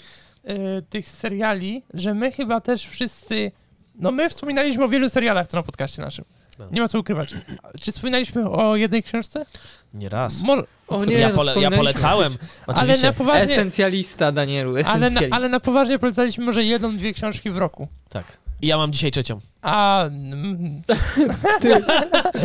[0.49, 3.51] y, tych seriali, że my chyba też wszyscy,
[3.95, 6.25] no my wspominaliśmy o wielu serialach tu na podcaście naszym.
[6.59, 6.67] No.
[6.71, 7.33] Nie ma co ukrywać.
[7.81, 9.45] Czy wspominaliśmy o jednej książce?
[9.93, 10.43] nie raz.
[10.43, 12.33] Może, O nie, ja, pole, ja polecałem,
[12.67, 13.07] ale oczywiście.
[13.07, 15.21] na poważnie, Esencjalista, Danielu, ale esencjalista.
[15.27, 17.87] na, ale na poważnie polecaliśmy może jedną, dwie książki w roku.
[18.09, 18.37] Tak.
[18.65, 19.39] I ja mam dzisiaj trzecią.
[19.61, 20.81] A, mm,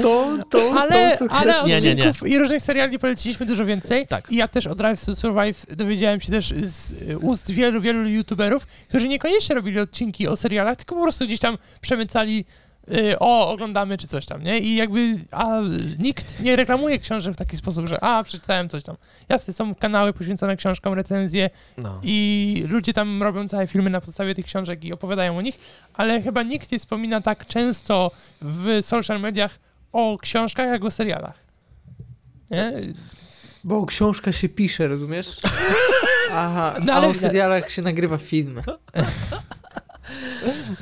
[0.02, 1.66] To, to, ale, to, co ale chcesz.
[1.66, 2.08] Nie, nie, nie.
[2.08, 4.06] odcinków i różnych seriali poleciliśmy dużo więcej.
[4.06, 4.32] Tak.
[4.32, 8.08] I ja też o Drive to Survive dowiedziałem się też z y, ust wielu, wielu
[8.08, 12.44] youtuberów, którzy niekoniecznie robili odcinki o serialach, tylko po prostu gdzieś tam przemycali
[13.18, 14.58] o, oglądamy czy coś tam, nie?
[14.58, 15.60] I jakby, a
[15.98, 18.96] nikt nie reklamuje książek w taki sposób, że a, przeczytałem coś tam.
[19.28, 22.00] Jasne, są kanały poświęcone książkom, recenzje No.
[22.02, 25.58] i ludzie tam robią całe filmy na podstawie tych książek i opowiadają o nich,
[25.94, 28.10] ale chyba nikt nie wspomina tak często
[28.42, 29.58] w social mediach
[29.92, 31.34] o książkach, jak o serialach.
[32.50, 32.72] Nie?
[33.64, 35.40] Bo książka się pisze, rozumiesz?
[36.32, 38.62] Aha, No a ale- o serialach się nagrywa film.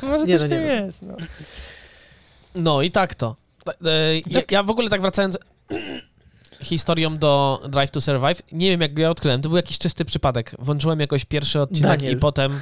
[0.02, 1.02] Może Nie, coś no nie jest.
[1.02, 1.16] No.
[2.58, 3.36] No i tak to.
[3.84, 5.38] E, ja, ja w ogóle tak wracając
[6.62, 10.04] historią do Drive to Survive, nie wiem jak go ja odkryłem, to był jakiś czysty
[10.04, 10.54] przypadek.
[10.58, 12.12] Włączyłem jakoś pierwszy odcinek Daniel.
[12.12, 12.60] i potem...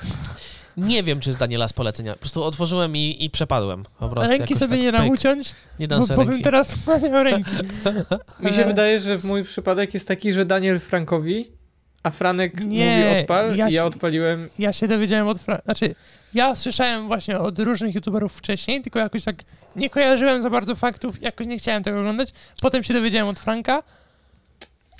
[0.76, 2.12] Nie wiem, czy z Daniela z polecenia.
[2.12, 3.84] Po prostu otworzyłem i, i przepadłem.
[3.98, 5.12] Po prostu Ręki sobie tak, nie dam pyk.
[5.12, 6.42] uciąć, Nie dam bo, sobie ręki.
[6.42, 6.76] teraz
[7.12, 7.50] miał ręki.
[8.40, 11.46] Mi się wydaje, że mój przypadek jest taki, że Daniel Frankowi,
[12.02, 14.48] a Franek Nie, mówi odpal ja i ja odpaliłem.
[14.58, 15.38] Ja się dowiedziałem od...
[15.38, 15.94] Fra- znaczy,
[16.36, 19.36] ja słyszałem właśnie od różnych youtuberów wcześniej, tylko jakoś tak
[19.76, 22.32] nie kojarzyłem za bardzo faktów, jakoś nie chciałem tego oglądać.
[22.60, 23.82] Potem się dowiedziałem od Franka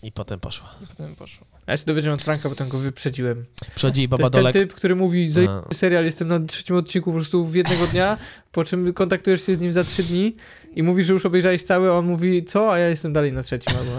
[0.02, 0.68] I potem poszło.
[0.82, 1.46] i potem poszło.
[1.66, 3.44] A Ja się dowiedziałem od Franka, potem go wyprzedziłem.
[3.74, 5.74] Przychodzi To Baba jest ten typ, który mówi, zaj A.
[5.74, 8.18] serial, jestem na trzecim odcinku po prostu w jednego dnia,
[8.52, 10.36] po czym kontaktujesz się z nim za trzy dni
[10.74, 12.72] i mówi, że już obejrzałeś cały, a on mówi, co?
[12.72, 13.74] A ja jestem dalej na trzecim.
[13.78, 13.90] Albo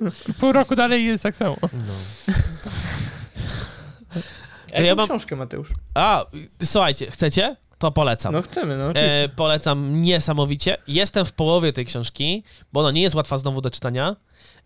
[0.00, 0.10] na...
[0.40, 1.56] Pół roku dalej jest tak samo.
[1.62, 2.34] No.
[4.72, 5.68] Jaką Ja mam- książkę, Mateusz?
[5.94, 6.24] A,
[6.62, 7.56] słuchajcie, chcecie?
[7.78, 8.32] To polecam.
[8.32, 9.24] No chcemy, no oczywiście.
[9.24, 10.76] E, polecam niesamowicie.
[10.88, 14.16] Jestem w połowie tej książki, bo ona nie jest łatwa znowu do czytania.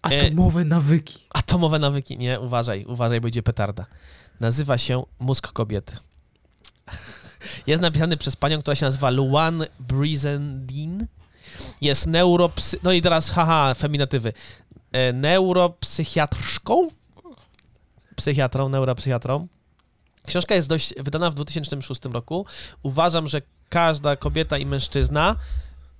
[0.02, 1.18] Atomowe nawyki.
[1.30, 2.18] Atomowe nawyki.
[2.18, 3.86] Nie, uważaj, uważaj, będzie petarda.
[4.40, 5.96] Nazywa się Mózg kobiety.
[7.66, 11.06] Jest napisany przez panią, która się nazywa Luan Brizendin.
[11.80, 12.78] Jest neuropsy...
[12.82, 14.32] No i teraz, haha, feminatywy.
[14.92, 16.88] E, neuropsychiatrszką?
[18.16, 19.46] Psychiatrą, neuropsychiatrą.
[20.26, 22.46] Książka jest dość wydana w 2006 roku.
[22.82, 25.36] Uważam, że każda kobieta i mężczyzna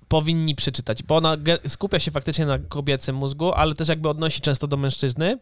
[0.07, 4.67] powinni przeczytać, bo ona skupia się faktycznie na kobiecym mózgu, ale też jakby odnosi często
[4.67, 5.37] do mężczyzny.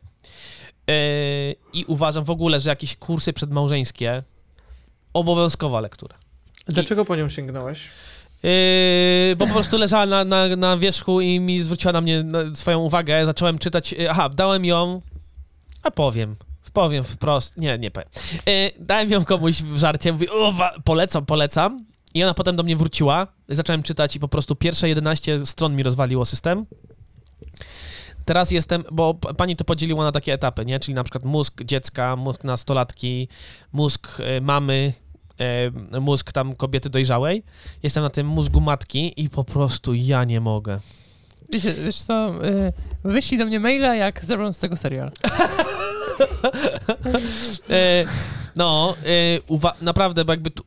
[0.88, 0.96] Yy,
[1.74, 4.24] I uważam w ogóle, że jakieś kursy przedmałżeńskie
[5.14, 6.16] obowiązkowa lektura.
[6.68, 7.90] Dlaczego po nią sięgnąłeś?
[8.44, 12.80] Yy, bo po prostu leżała na, na, na wierzchu i mi zwróciła na mnie swoją
[12.80, 13.26] uwagę.
[13.26, 13.92] Zacząłem czytać.
[13.92, 15.02] Yy, aha, dałem ją.
[15.84, 16.36] A powiem.
[16.74, 17.58] Powiem wprost.
[17.58, 18.10] Nie, nie powiem.
[18.46, 20.14] Yy, dałem ją komuś w żarcie.
[20.54, 21.86] Wa- polecam, polecam.
[22.14, 23.28] I ona potem do mnie wróciła.
[23.50, 26.66] Zacząłem czytać i po prostu pierwsze 11 stron mi rozwaliło system.
[28.26, 30.80] Teraz jestem, bo pani to podzieliła na takie etapy, nie?
[30.80, 33.28] Czyli na przykład mózg dziecka, mózg nastolatki,
[33.74, 34.94] mózg y, mamy,
[35.96, 37.44] y, mózg tam kobiety dojrzałej.
[37.84, 40.80] Jestem na tym mózgu matki i po prostu ja nie mogę.
[41.54, 42.32] Wiesz, wiesz co,
[43.04, 45.12] wyślij do mnie maila, jak zrobią z tego serial.
[47.70, 48.06] E,
[48.56, 50.64] no, e, naprawdę, bo jakby tu...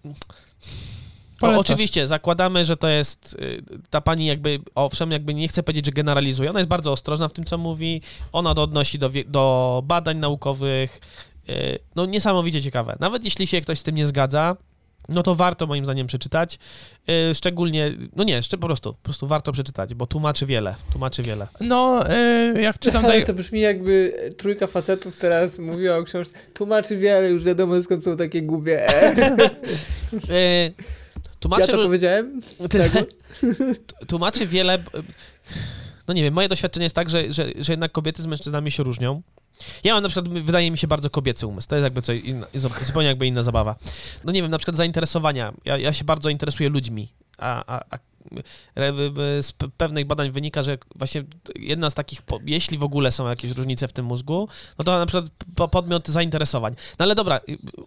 [1.42, 5.86] No, oczywiście, zakładamy, że to jest y, ta pani jakby, owszem, jakby nie chcę powiedzieć,
[5.86, 9.82] że generalizuje, ona jest bardzo ostrożna w tym, co mówi, ona to odnosi do, do
[9.86, 11.00] badań naukowych,
[11.48, 12.96] y, no niesamowicie ciekawe.
[13.00, 14.56] Nawet jeśli się ktoś z tym nie zgadza,
[15.08, 16.58] no to warto moim zdaniem przeczytać,
[17.30, 21.22] y, szczególnie, no nie, jeszcze po prostu, po prostu warto przeczytać, bo tłumaczy wiele, tłumaczy
[21.22, 21.46] wiele.
[21.60, 22.04] No,
[22.54, 26.38] y, jak czytam Ale to brzmi jakby trójka facetów teraz mówiła o książce.
[26.54, 28.86] Tłumaczy wiele, już wiadomo skąd są takie głupie.
[30.30, 32.40] Y, Ja tłumaczy, to powiedziałem?
[34.08, 34.78] Tłumaczy wiele.
[36.08, 38.82] No nie wiem, moje doświadczenie jest tak, że, że, że jednak kobiety z mężczyznami się
[38.82, 39.22] różnią.
[39.84, 41.68] Ja mam na przykład, wydaje mi się, bardzo kobiecy umysł.
[41.68, 42.46] To jest jakby coś inna,
[42.84, 43.76] zupełnie jakby inna zabawa.
[44.24, 45.52] No nie wiem, na przykład zainteresowania.
[45.64, 47.98] Ja, ja się bardzo interesuję ludźmi, A, a, a
[49.42, 51.24] z pewnych badań wynika, że właśnie
[51.56, 55.06] jedna z takich, jeśli w ogóle są jakieś różnice w tym mózgu, no to na
[55.06, 56.74] przykład po- podmiot zainteresowań.
[56.98, 57.40] No ale dobra,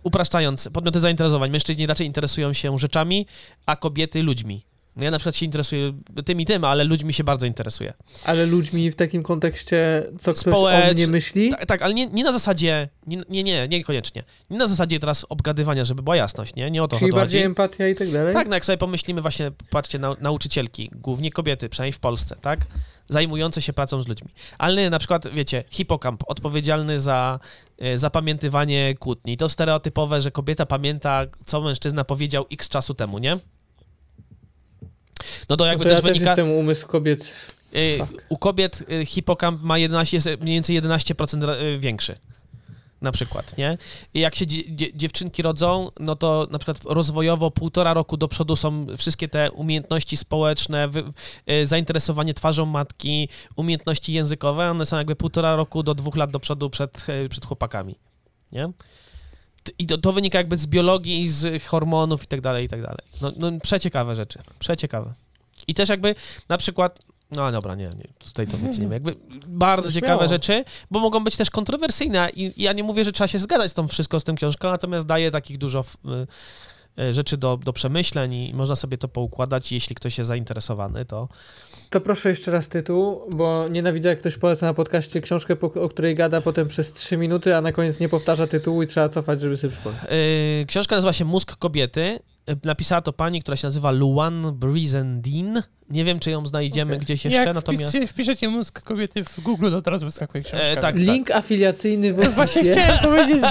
[0.03, 3.25] upraszczając, podmioty zainteresowań, mężczyźni raczej interesują się rzeczami,
[3.65, 4.63] a kobiety ludźmi.
[4.99, 5.93] No ja na przykład się interesuję
[6.25, 7.93] tym i tym, ale ludźmi się bardzo interesuję.
[8.25, 11.49] Ale ludźmi w takim kontekście, co ktoś Społecz- o mnie myśli?
[11.49, 14.23] Tak, tak ale nie, nie na zasadzie, nie, nie, nie, niekoniecznie.
[14.49, 16.71] Nie na zasadzie teraz obgadywania, żeby była jasność, nie?
[16.71, 17.19] Nie o to Czyli chodzi.
[17.19, 18.33] bardziej empatia i tak dalej?
[18.33, 22.59] Tak, no jak sobie pomyślimy właśnie, patrzcie, nau- nauczycielki, głównie kobiety, przynajmniej w Polsce, tak?
[23.09, 24.29] Zajmujące się pracą z ludźmi.
[24.57, 27.39] Ale na przykład, wiecie, hipokamp, odpowiedzialny za
[27.79, 29.37] e, zapamiętywanie kłótni.
[29.37, 33.37] To stereotypowe, że kobieta pamięta, co mężczyzna powiedział x czasu temu, nie?
[35.49, 36.29] No to No jakby to też ja też wynika...
[36.29, 37.35] jestem umysł kobiet.
[37.75, 38.25] Y, Fuck.
[38.29, 42.15] U kobiet y, hipokamp ma 11, jest mniej więcej 11% ra- y, większy.
[43.01, 43.77] Na przykład, nie?
[44.13, 48.27] I jak się dzie, dzie, dziewczynki rodzą, no to na przykład rozwojowo półtora roku do
[48.27, 50.89] przodu są wszystkie te umiejętności społeczne,
[51.63, 56.69] zainteresowanie twarzą matki, umiejętności językowe, one są jakby półtora roku do dwóch lat do przodu
[56.69, 57.95] przed, przed chłopakami,
[58.51, 58.69] nie?
[59.79, 63.05] I to, to wynika jakby z biologii, z hormonów i tak dalej, i tak dalej.
[63.21, 65.13] No, no przeciekawe rzeczy, przeciekawe.
[65.67, 66.15] I też jakby
[66.49, 66.99] na przykład
[67.31, 68.95] no dobra, nie, nie tutaj to wyceniamy.
[68.95, 69.15] Jakby
[69.47, 73.27] bardzo No ciekawe rzeczy, bo mogą być też kontrowersyjne i ja nie mówię, że trzeba
[73.27, 76.27] się zgadzać z tą wszystko, z tym książką, natomiast daje takich dużo y,
[77.11, 79.71] rzeczy do, do przemyśleń i można sobie to poukładać.
[79.71, 81.27] Jeśli ktoś jest zainteresowany, to
[81.89, 86.15] To proszę jeszcze raz tytuł, bo nienawidzę jak ktoś poleca na podcaście książkę, o której
[86.15, 89.57] gada potem przez 3 minuty, a na koniec nie powtarza tytułu i trzeba cofać, żeby
[89.57, 90.03] sobie przypomnieć.
[90.61, 92.19] y, książka nazywa się Mózg kobiety.
[92.63, 95.63] Napisała to pani, która się nazywa Luan Brizendine.
[95.89, 97.05] Nie wiem, czy ją znajdziemy Okej.
[97.05, 97.95] gdzieś jeszcze, Jak natomiast...
[97.95, 100.67] wpisz, wpiszecie mózg kobiety w Google, to teraz wyskakuje książka.
[100.67, 100.95] E, tak.
[100.95, 103.45] Link afiliacyjny w No Właśnie chciałem powiedzieć,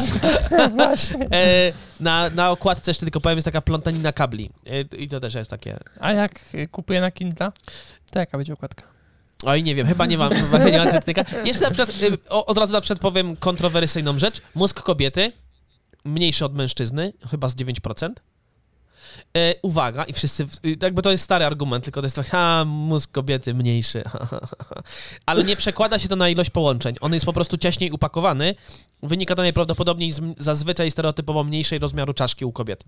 [0.51, 1.29] że właśnie.
[1.33, 4.51] E, na, na okładce jeszcze tylko powiem, jest taka plątanina kabli.
[4.67, 7.53] E, I to też jest takie A jak kupuję na Kindle,
[8.11, 8.83] to jaka będzie okładka?
[9.45, 11.25] Oj, nie wiem, chyba nie mam, właśnie nie mam certyfika.
[11.45, 11.97] Jeszcze na przykład,
[12.29, 14.41] o, od razu na przykład powiem kontrowersyjną rzecz.
[14.55, 15.33] Mózg kobiety,
[16.05, 18.09] mniejszy od mężczyzny, chyba z 9%.
[19.37, 20.47] E, uwaga, i wszyscy,
[20.83, 24.03] jakby to jest stary argument, tylko to jest tak, a mózg kobiety mniejszy.
[25.27, 26.97] Ale nie przekłada się to na ilość połączeń.
[27.01, 28.55] On jest po prostu ciaśniej upakowany.
[29.03, 32.85] Wynika to najprawdopodobniej z zazwyczaj stereotypowo mniejszej rozmiaru czaszki u kobiet.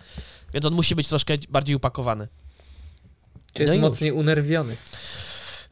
[0.54, 2.28] Więc on musi być troszkę bardziej upakowany.
[3.52, 4.76] Czy jest No mocniej unerwiony.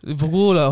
[0.02, 0.70] W ogóle,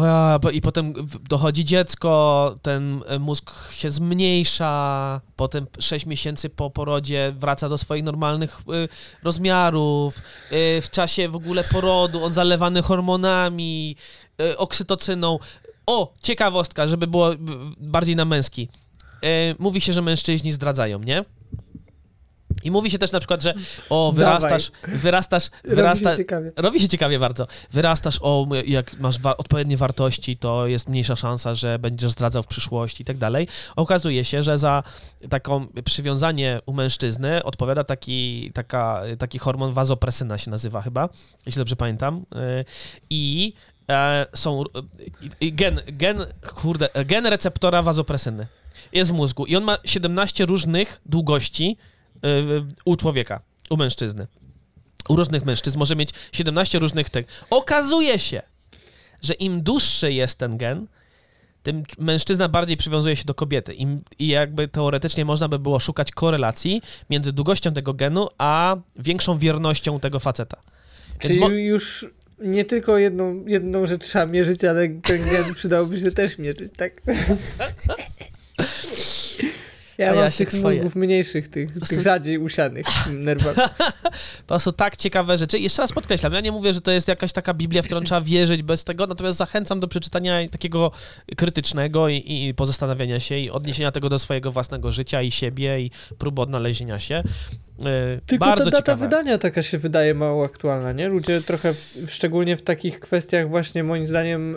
[0.52, 0.92] i potem
[1.28, 8.04] dochodzi dziecko, ten e, mózg się zmniejsza, potem 6 miesięcy po porodzie wraca do swoich
[8.04, 8.88] normalnych y,
[9.22, 10.22] rozmiarów, y,
[10.82, 13.96] w czasie w ogóle porodu on zalewany hormonami,
[14.56, 15.38] oksytocyną.
[15.86, 17.30] O, ciekawostka, żeby było
[17.78, 18.68] bardziej na męski.
[19.58, 21.24] Mówi się, że mężczyźni zdradzają, nie?
[22.66, 23.54] I mówi się też na przykład, że
[23.90, 26.52] o, wyrastasz, wyrastasz, wyrastasz, ciekawie.
[26.56, 27.46] Robi się ciekawie bardzo.
[27.72, 32.46] Wyrastasz, o, jak masz wa- odpowiednie wartości, to jest mniejsza szansa, że będziesz zdradzał w
[32.46, 33.48] przyszłości i tak dalej.
[33.76, 34.82] Okazuje się, że za
[35.28, 41.08] taką przywiązanie u mężczyzny odpowiada taki, taka, taki hormon wazopresyna się nazywa chyba,
[41.46, 42.24] jeśli dobrze pamiętam.
[42.32, 42.64] Yy,
[43.10, 43.52] I
[43.90, 44.64] e, są
[45.40, 48.46] gen, gen, kurde, gen receptora wazopresyny
[48.92, 51.76] jest w mózgu i on ma 17 różnych długości
[52.84, 54.26] u człowieka, u mężczyzny
[55.08, 57.26] u różnych mężczyzn może mieć 17 różnych tych.
[57.50, 58.42] Okazuje się,
[59.22, 60.86] że im dłuższy jest ten gen,
[61.62, 63.74] tym mężczyzna bardziej przywiązuje się do kobiety.
[63.74, 69.38] Im, I jakby teoretycznie można by było szukać korelacji między długością tego genu, a większą
[69.38, 70.56] wiernością tego faceta.
[71.10, 72.06] Więc Czyli mo- już
[72.38, 77.02] nie tylko jedną, jedną rzecz trzeba mierzyć, ale ten gen przydałoby się też mierzyć, tak?
[79.98, 80.76] Ja mam ja z się tych chwoję.
[80.76, 83.56] mózgów mniejszych, tych, tych rzadziej usianych nerwami.
[84.38, 85.58] Po prostu tak ciekawe rzeczy.
[85.58, 88.20] Jeszcze raz podkreślam, ja nie mówię, że to jest jakaś taka Biblia, w którą trzeba
[88.20, 90.90] wierzyć bez tego, natomiast zachęcam do przeczytania takiego
[91.36, 92.16] krytycznego i,
[92.48, 96.98] i pozastanawiania się i odniesienia tego do swojego własnego życia i siebie i próby odnalezienia
[96.98, 97.22] się.
[97.78, 97.84] Yy,
[98.26, 99.04] Tylko ta data ciekawe.
[99.04, 101.08] wydania taka się wydaje mało aktualna, nie?
[101.08, 101.74] Ludzie trochę,
[102.08, 104.56] szczególnie w takich kwestiach właśnie moim zdaniem,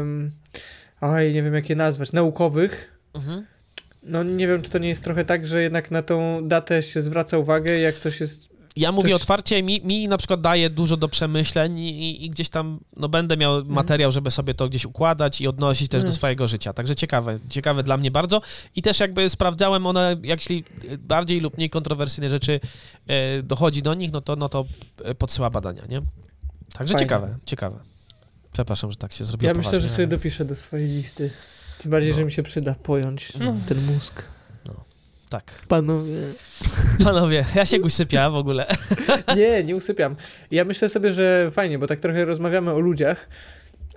[0.00, 0.30] em,
[1.00, 3.46] oj, nie wiem jak je nazwać, naukowych, Mhm.
[4.06, 7.02] No nie wiem, czy to nie jest trochę tak, że jednak na tą datę się
[7.02, 8.56] zwraca uwagę, jak coś jest...
[8.76, 12.48] Ja mówię Też- otwarcie, mi, mi na przykład daje dużo do przemyśleń i, i- gdzieś
[12.48, 16.18] tam no, będę miał materiał, żeby sobie to gdzieś układać i odnosić też do Jest.
[16.18, 16.72] swojego życia.
[16.72, 18.40] Także ciekawe, ciekawe dla mnie bardzo.
[18.76, 20.64] I też jakby sprawdzałem one, jeśli
[20.98, 22.60] bardziej lub mniej kontrowersyjne rzeczy
[23.06, 24.64] e, dochodzi do nich, no to, no to
[25.04, 26.02] e, podsyła badania, nie?
[26.72, 27.06] Także Fajne.
[27.06, 27.78] ciekawe, ciekawe.
[28.52, 31.30] Przepraszam, że tak się zrobiło Ja myślę, poważnie, że sobie ale- dopiszę do swojej listy.
[31.78, 32.16] Tym bardziej, No.
[32.16, 33.56] że mi się przyda pojąć No.
[33.68, 34.22] ten mózg.
[35.28, 35.44] Tak.
[35.68, 36.16] Panowie.
[37.04, 38.66] Panowie, ja się usypiałem w ogóle.
[39.36, 40.16] Nie, nie usypiam.
[40.50, 43.28] Ja myślę sobie, że fajnie, bo tak trochę rozmawiamy o ludziach,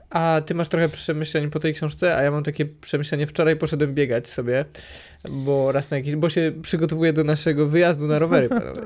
[0.10, 3.28] a ty masz trochę przemyśleń po tej książce, a ja mam takie przemyślenie.
[3.28, 4.66] Wczoraj poszedłem biegać sobie,
[5.30, 8.50] bo raz na jakiś, bo się przygotowuję do naszego wyjazdu na rowery.
[8.50, 8.82] panowie.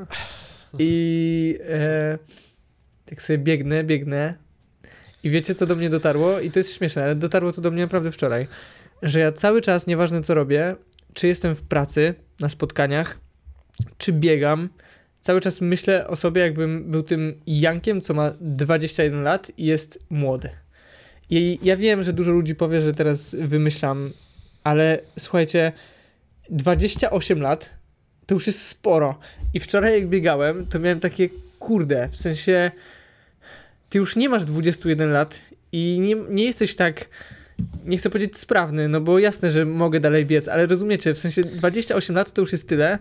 [0.79, 2.17] I e,
[3.06, 4.34] tak sobie biegnę, biegnę.
[5.23, 6.39] I wiecie, co do mnie dotarło?
[6.39, 8.47] I to jest śmieszne, ale dotarło to do mnie naprawdę wczoraj.
[9.03, 10.75] Że ja cały czas, nieważne co robię,
[11.13, 13.19] czy jestem w pracy, na spotkaniach,
[13.97, 14.69] czy biegam,
[15.21, 19.99] cały czas myślę o sobie, jakbym był tym Jankiem, co ma 21 lat i jest
[20.09, 20.49] młody.
[21.29, 24.11] I ja wiem, że dużo ludzi powie, że teraz wymyślam,
[24.63, 25.71] ale słuchajcie,
[26.49, 27.77] 28 lat
[28.25, 29.19] to już jest sporo.
[29.53, 32.71] I wczoraj jak biegałem, to miałem takie kurde, w sensie
[33.89, 37.09] ty już nie masz 21 lat i nie, nie jesteś tak
[37.86, 41.43] nie chcę powiedzieć sprawny, no bo jasne, że mogę dalej biec, ale rozumiecie, w sensie
[41.43, 42.99] 28 lat to już jest tyle,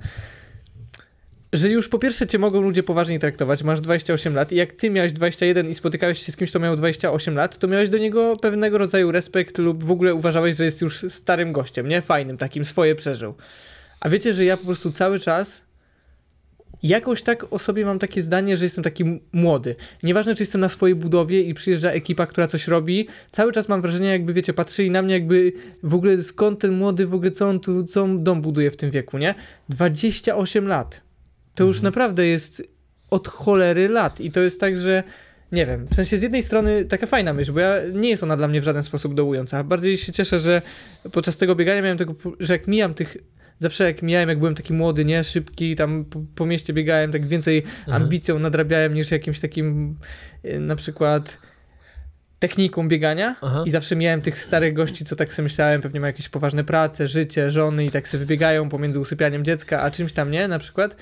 [1.53, 4.91] że już po pierwsze cię mogą ludzie poważnie traktować, masz 28 lat i jak ty
[4.91, 8.37] miałeś 21 i spotykałeś się z kimś, kto miał 28 lat, to miałeś do niego
[8.37, 12.03] pewnego rodzaju respekt lub w ogóle uważałeś, że jest już starym gościem, nie?
[12.03, 13.35] Fajnym, takim, swoje przeżył.
[14.01, 15.63] A wiecie, że ja po prostu cały czas
[16.83, 19.77] jakoś tak o sobie mam takie zdanie, że jestem taki młody.
[20.03, 23.83] Nieważne, czy jestem na swojej budowie i przyjeżdża ekipa, która coś robi, cały czas mam
[23.83, 27.49] wrażenie, jakby, wiecie, patrzyli na mnie, jakby w ogóle skąd ten młody, w ogóle co
[27.49, 29.35] on tu, co on dom buduje w tym wieku, nie?
[29.69, 31.01] 28 lat.
[31.55, 32.63] To już naprawdę jest
[33.11, 35.03] od cholery lat i to jest tak, że
[35.53, 38.37] nie wiem, w sensie z jednej strony taka fajna myśl, bo ja, nie jest ona
[38.37, 39.65] dla mnie w żaden sposób dołująca.
[39.65, 40.63] Bardziej się cieszę, że
[41.13, 43.17] podczas tego biegania miałem tego, że jak mijam tych,
[43.63, 47.27] zawsze jak mijałem, jak byłem taki młody, nie, szybki, tam po, po mieście biegałem, tak
[47.27, 48.03] więcej Mhm.
[48.03, 49.97] ambicją nadrabiałem niż jakimś takim
[50.45, 51.39] e, na przykład
[52.39, 53.63] techniką biegania Aha.
[53.67, 57.09] i zawsze miałem tych starych gości, co tak sobie myślałem, pewnie mają jakieś poważne prace,
[57.09, 60.97] życie, żony i tak sobie wybiegają pomiędzy usypianiem dziecka, a czymś tam, nie, na przykład.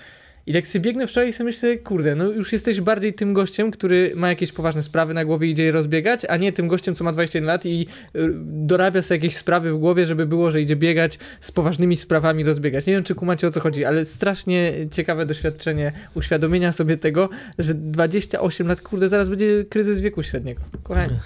[0.46, 3.70] I tak sobie biegnę wczoraj i sobie myślę, kurde, no już jesteś bardziej tym gościem,
[3.70, 6.94] który ma jakieś poważne sprawy na głowie i idzie je rozbiegać, a nie tym gościem,
[6.94, 10.61] co ma 21 lat i y, dorabia sobie jakieś sprawy w głowie, żeby było, że
[10.61, 12.87] idzie biegać z poważnymi sprawami rozbiegać.
[12.87, 17.74] Nie wiem, czy kumacie o co chodzi, ale strasznie ciekawe doświadczenie uświadomienia sobie tego, że
[17.74, 20.62] 28 lat, kurde, zaraz będzie kryzys wieku średniego.
[20.83, 21.18] Kochani.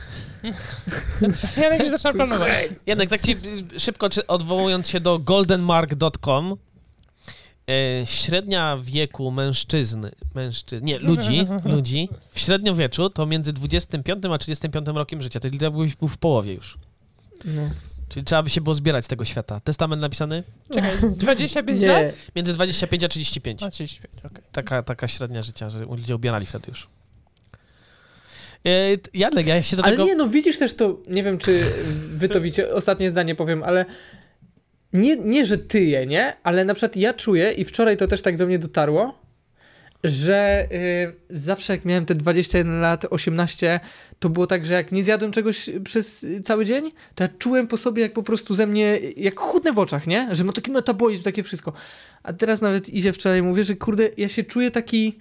[1.57, 2.51] Ja jakoś zaczyna planować.
[2.87, 3.37] Jednak tak ci
[3.77, 6.57] y, szybko odwołując się do goldenmark.com,
[7.71, 14.87] e, średnia wieku mężczyzn, mężczyzn, nie, ludzi, ludzi w średniowieczu to między 25 a 35
[14.89, 15.41] rokiem życia.
[15.41, 16.79] Ty to byłeś był w połowie już.
[17.45, 17.71] No.
[18.09, 19.61] Czyli trzeba by się było zbierać z tego świata.
[19.61, 20.43] Testament napisany?
[20.73, 22.15] Czekaj, 25 Nie, lat?
[22.37, 23.63] Między 25 a 35.
[23.63, 24.43] A, 35, okej.
[24.53, 26.89] Taka, taka średnia życia, że ludzie ubierali wtedy już.
[28.67, 28.71] E,
[29.15, 30.05] Jadek, ja się do Ale tego...
[30.05, 31.65] nie, no widzisz też to, nie wiem czy
[32.09, 33.85] wy to widzicie, ostatnie zdanie powiem, ale
[34.95, 36.37] nie, nie, że ty je, nie?
[36.43, 39.25] Ale na przykład ja czuję i wczoraj to też tak do mnie dotarło,
[40.05, 43.81] że y, zawsze jak miałem te 21 lat, 18,
[44.19, 47.77] to było tak, że jak nie zjadłem czegoś przez cały dzień, to ja czułem po
[47.77, 50.29] sobie jak po prostu ze mnie, jak chudne w oczach, nie?
[50.33, 51.73] Że ma taki metabolizm, takie wszystko.
[52.23, 55.19] A teraz nawet idzie wczoraj mówię, że kurde, ja się czuję taki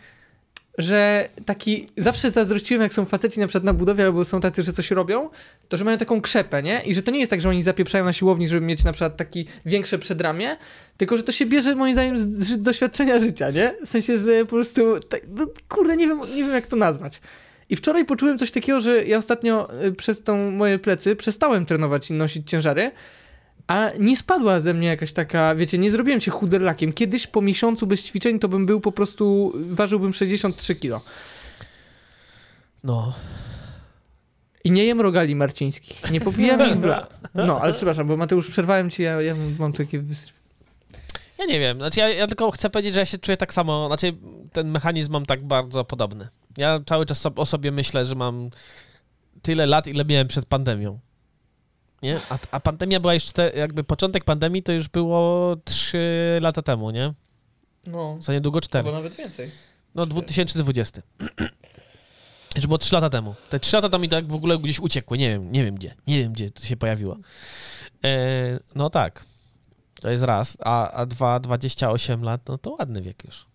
[0.78, 4.74] że taki, zawsze zazdrościłem, jak są faceci na przykład na budowie, albo są tacy, że
[4.74, 5.30] coś robią,
[5.70, 6.82] to że mają taką krzepę, nie?
[6.86, 9.18] I że to nie jest tak, że oni zapieprzają na siłowni, żeby mieć na przykład
[9.18, 10.58] taki większe przedramię,
[10.98, 13.76] tylko że to się bierze moim zdaniem z, z doświadczenia życia, nie?
[13.86, 17.22] W sensie, że po prostu, tak, no, kurde, nie wiem, nie wiem jak to nazwać.
[17.70, 22.10] I wczoraj poczułem coś takiego, że ja ostatnio y, przez tą moje plecy przestałem trenować
[22.10, 22.92] i nosić ciężary,
[23.68, 26.94] a nie spadła ze mnie jakaś taka, wiecie, nie zrobiłem się chuderlakiem.
[26.94, 31.02] Kiedyś po miesiącu bez ćwiczeń to bym był po prostu, ważyłbym 63 kilo.
[32.84, 33.14] No.
[34.64, 36.12] I nie jem rogali marcińskich.
[36.12, 37.08] Nie popijam ich w la...
[37.48, 40.00] No, ale przepraszam, bo Mateusz, przerwałem ci, ja, ja mam takie...
[40.00, 40.32] wys-
[41.38, 43.88] Ja nie wiem, znaczy ja, ja tylko chcę powiedzieć, że ja się czuję tak samo,
[43.88, 44.14] znaczy
[44.52, 46.28] ten mechanizm mam tak bardzo podobny.
[46.58, 48.50] Ja cały czas o sobie myślę, że mam
[49.42, 51.00] tyle lat, ile miałem przed pandemią.
[52.04, 52.20] Nie?
[52.30, 56.92] A, a pandemia była już, czte, jakby początek pandemii to już było 3 lata temu,
[56.92, 57.14] nie?
[57.88, 58.92] No, Za niedługo 4.
[58.92, 59.52] nawet więcej.
[59.96, 61.02] No 2020.
[62.56, 63.36] Już było 3 lata temu.
[63.50, 65.96] Te 3 lata to mi tak w ogóle gdzieś uciekły, nie wiem, nie wiem gdzie,
[66.08, 67.18] nie wiem gdzie to się pojawiło.
[68.06, 69.26] E, no tak,
[70.02, 73.46] to jest raz, a, a dwa, 28 lat, no to ładny wiek już.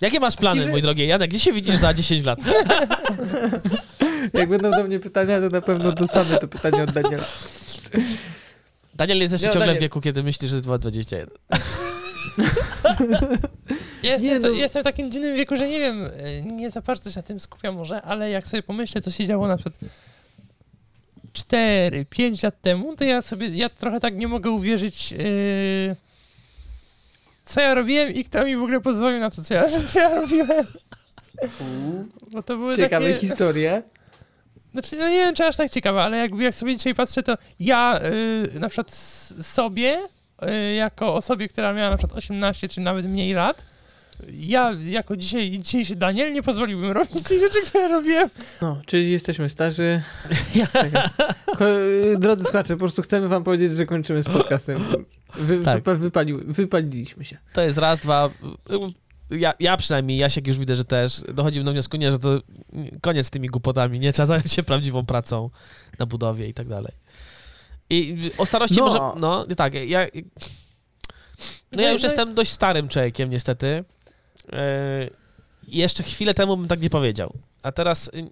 [0.00, 1.30] Jakie masz plany, że- mój drogi Janek?
[1.30, 2.38] Gdzie się widzisz za 10 lat?
[4.34, 7.24] Jak będą do mnie pytania, to na pewno dostanę to pytanie od Daniela.
[8.94, 9.80] Daniel jest jeszcze Nie, ciągle Daniel.
[9.80, 11.28] w wieku, kiedy myślisz, że jest 21.
[14.02, 14.48] Jestem, Nie, no.
[14.48, 17.40] jestem w takim dziwnym wieku, że nie wiem, y, nie za bardzo się na tym
[17.40, 19.74] skupiam może, ale jak sobie pomyślę, co się działo na przykład
[21.32, 25.96] 4, 5 lat temu, to ja sobie, ja trochę tak nie mogę uwierzyć, yy,
[27.44, 30.20] co ja robiłem i kto mi w ogóle pozwolił na to, co ja, co ja
[30.20, 30.66] robiłem.
[32.32, 33.26] Bo to były Ciekawe takie...
[33.26, 33.82] historie.
[34.74, 37.34] Znaczy, no nie wiem, czy aż tak ciekawe, ale jakby jak sobie dzisiaj patrzę, to
[37.60, 38.00] ja
[38.54, 38.92] y, na przykład
[39.42, 39.98] sobie,
[40.70, 43.62] y, jako osobie, która miała na przykład 18 czy nawet mniej lat,
[44.32, 48.28] ja jako dzisiaj, dzisiejszy Daniel nie pozwoliłbym robić tych rzeczy, które robiłem.
[48.62, 50.02] No, czyli jesteśmy starzy.
[50.72, 51.16] Tak jest.
[51.58, 51.64] Ko-
[52.18, 54.84] Drodzy słuchacze, po prostu chcemy wam powiedzieć, że kończymy z podcastem.
[55.38, 55.82] Wy, Tak.
[55.82, 57.36] wypa- wypaliły, wypaliliśmy się.
[57.52, 58.30] To jest raz, dwa.
[59.36, 62.36] Ja, ja przynajmniej, Jasiek już widzę, że też dochodzimy do wniosku, nie, że to
[63.00, 65.50] koniec z tymi głupotami, nie trzeba zająć się prawdziwą pracą
[65.98, 66.92] na budowie i tak dalej.
[67.90, 68.84] I o starości No.
[68.84, 70.06] może, no tak, ja,
[71.72, 73.84] no ja już No jestem dość starym człowiekiem niestety.
[74.52, 75.10] E,
[75.68, 77.32] jeszcze chwilę temu bym tak nie powiedział,
[77.62, 78.30] a teraz y,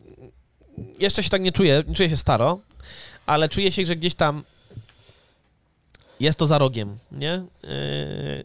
[0.98, 2.59] jeszcze się tak nie czuję, nie czuję się staro,
[3.26, 4.44] ale czuję się, że gdzieś tam
[6.23, 7.45] jest to za rogiem, nie?
[7.62, 7.70] Yy,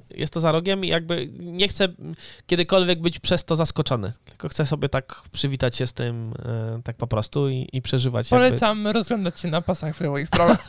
[0.09, 1.87] Jest to za rogiem i jakby nie chcę
[2.47, 6.33] kiedykolwiek być przez to zaskoczony, tylko chcę sobie tak przywitać się z tym
[6.75, 9.95] yy, tak po prostu i, i przeżywać jakby, Polecam rozglądać się na pasach
[10.31, 10.55] prawo.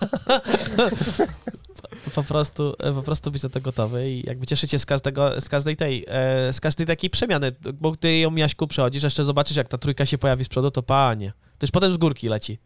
[2.15, 5.41] po prostu, e, po prostu być do tego gotowy i jakby cieszyć się z każdego,
[5.41, 9.57] z każdej tej, e, z każdej takiej przemiany, bo gdy ją Jaśku przechodzisz, jeszcze zobaczysz
[9.57, 12.59] jak ta trójka się pojawi z przodu, to panie, to już potem z górki leci.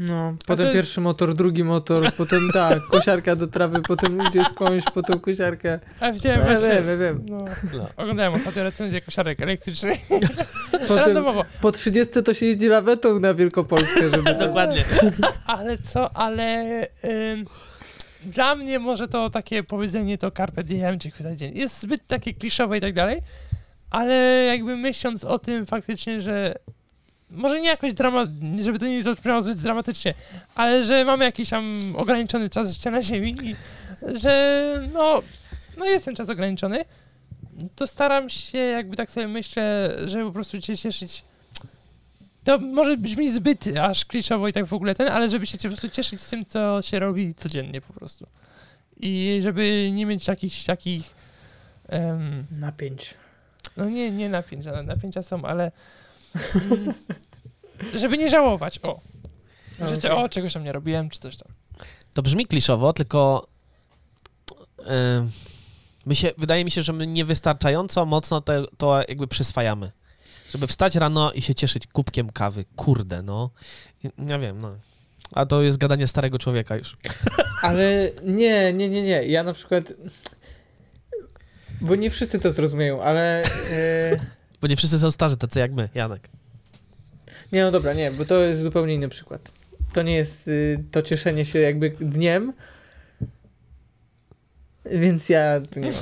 [0.00, 4.84] No, potem jest- pierwszy motor, drugi motor, potem tak, kosiarka do trawy, potem idzie skądś,
[4.94, 5.80] potem kosiarkę.
[6.00, 6.82] A widziałem Wiem, właśnie...
[6.82, 7.26] wiem, wiem.
[7.28, 7.38] No,
[7.78, 7.88] No.
[7.96, 9.98] oglądałem ostatnio recenzję kosiarek elektrycznych.
[10.88, 11.24] Potem
[11.60, 14.34] po 30 to się jeździ lawetą na Wielkopolskę, żeby...
[14.46, 14.84] Dokładnie.
[15.46, 16.64] Ale co, ale
[17.04, 17.44] ym,
[18.24, 22.34] dla mnie może to takie powiedzenie to carpe diem czy chwytaj dzień jest zbyt takie
[22.34, 23.20] kliszowe i tak dalej,
[23.90, 26.54] ale jakby myśląc o tym faktycznie, że
[27.32, 28.26] może nie jakoś drama,
[28.60, 30.14] żeby to nie zabrzmiało zbyt dramatycznie,
[30.54, 33.56] ale że mamy jakiś tam ograniczony czas życia na ziemi i
[34.18, 35.22] że no,
[35.78, 36.84] no jest ten czas ograniczony,
[37.76, 41.24] to staram się jakby tak sobie myślę, żeby po prostu się cieszyć
[42.44, 45.68] to może brzmi zbyt aż kliszowo i tak w ogóle ten, ale żeby się po
[45.68, 48.26] prostu cieszyć z tym, co się robi codziennie po prostu.
[49.00, 51.14] I żeby nie mieć jakichś takich
[51.88, 53.14] em, Napięć.
[53.76, 55.72] no nie, nie napięć, żadne napięcia są, ale
[57.94, 59.00] żeby nie żałować, o.
[59.78, 60.10] Że Okej.
[60.10, 61.52] o, czegoś tam nie robiłem, czy coś tam.
[62.14, 63.46] To brzmi kliszowo, tylko
[64.86, 65.26] e,
[66.06, 69.92] my się, wydaje mi się, że my niewystarczająco mocno to, to jakby przyswajamy.
[70.50, 72.64] Żeby wstać rano i się cieszyć kubkiem kawy.
[72.76, 73.50] Kurde, no.
[74.28, 74.76] Ja wiem, no.
[75.32, 76.96] A to jest gadanie starego człowieka już.
[77.62, 79.22] Ale nie, nie, nie, nie.
[79.22, 79.92] Ja na przykład...
[81.80, 83.42] Bo nie wszyscy to zrozumieją, ale...
[83.72, 86.28] E, Bo nie wszyscy są starzy, tacy jak my, Janek.
[87.52, 89.52] nie, no dobra, nie, bo to jest zupełnie inny przykład.
[89.92, 92.52] To nie jest y, to cieszenie się jakby dniem,
[94.84, 95.92] więc ja tu nie.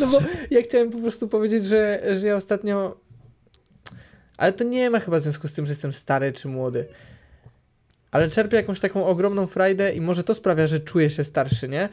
[0.00, 0.18] No bo
[0.50, 3.00] ja chciałem po prostu powiedzieć, że, że ja ostatnio...
[4.36, 6.86] Ale to nie ma chyba związku z tym, że jestem stary czy młody.
[8.10, 11.88] Ale czerpię jakąś taką ogromną frajdę i może to sprawia, że czuję się starszy, nie?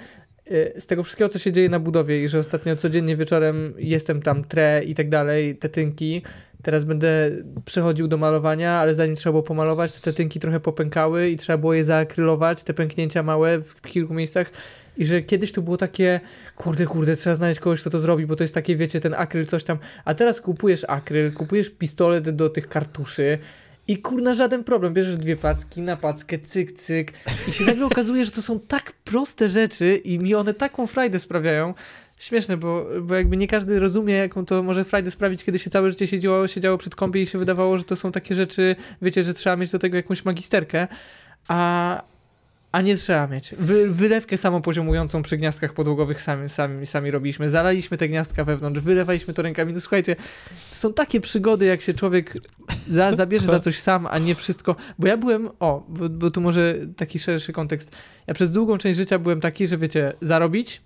[0.51, 4.21] Y, Z tego wszystkiego, co się dzieje na budowie i że ostatnio codziennie wieczorem jestem
[4.21, 6.21] tam, tre i tak dalej, te tynki.
[6.61, 7.31] Teraz będę
[7.65, 11.57] przechodził do malowania, ale zanim trzeba było pomalować, to te tynki trochę popękały i trzeba
[11.57, 14.51] było je zaakrylować, te pęknięcia małe w kilku miejscach.
[14.97, 16.19] I że kiedyś to było takie,
[16.55, 19.45] kurde, kurde, trzeba znaleźć kogoś, kto to zrobi, bo to jest takie, wiecie, ten akryl,
[19.45, 19.77] coś tam.
[20.05, 23.37] A teraz kupujesz akryl, kupujesz pistolet do tych kartuszy
[23.87, 24.93] i kurna, żaden problem.
[24.93, 27.13] Bierzesz dwie packi, na packę, cyk, cyk.
[27.49, 31.19] I się nagle okazuje, że to są tak proste rzeczy i mi one taką frajdę
[31.19, 31.73] sprawiają.
[32.17, 35.91] Śmieszne, bo, bo jakby nie każdy rozumie, jaką to może frajdę sprawić, kiedy się całe
[35.91, 39.33] życie siedziało, siedziało przed kąpie i się wydawało, że to są takie rzeczy, wiecie, że
[39.33, 40.87] trzeba mieć do tego jakąś magisterkę,
[41.47, 42.03] a,
[42.75, 43.55] a nie trzeba mieć.
[43.59, 47.49] Wy, wylewkę samopoziomującą przy gniazdkach podłogowych sami, sami, sami robiliśmy.
[47.49, 49.73] Zalaliśmy te gniazdka wewnątrz, wylewaliśmy to rękami.
[49.73, 50.15] No słuchajcie,
[50.69, 52.37] to są takie przygody, jak się człowiek
[52.87, 54.75] za, zabierze za coś sam, a nie wszystko.
[54.99, 57.95] Bo ja byłem, o, bo, bo tu może taki szerszy kontekst.
[58.27, 60.81] Ja przez długą część życia byłem taki, że wiecie, zarobić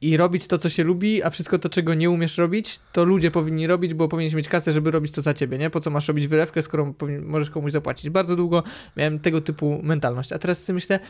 [0.00, 3.30] i robić to, co się lubi, a wszystko to, czego nie umiesz robić, to ludzie
[3.30, 5.70] powinni robić, bo powinieneś mieć kasę, żeby robić to za ciebie, nie?
[5.70, 8.10] Po co masz robić wylewkę, skoro możesz komuś zapłacić?
[8.10, 8.62] Bardzo długo
[8.96, 11.00] miałem tego typu mentalność, a teraz sobie myślę,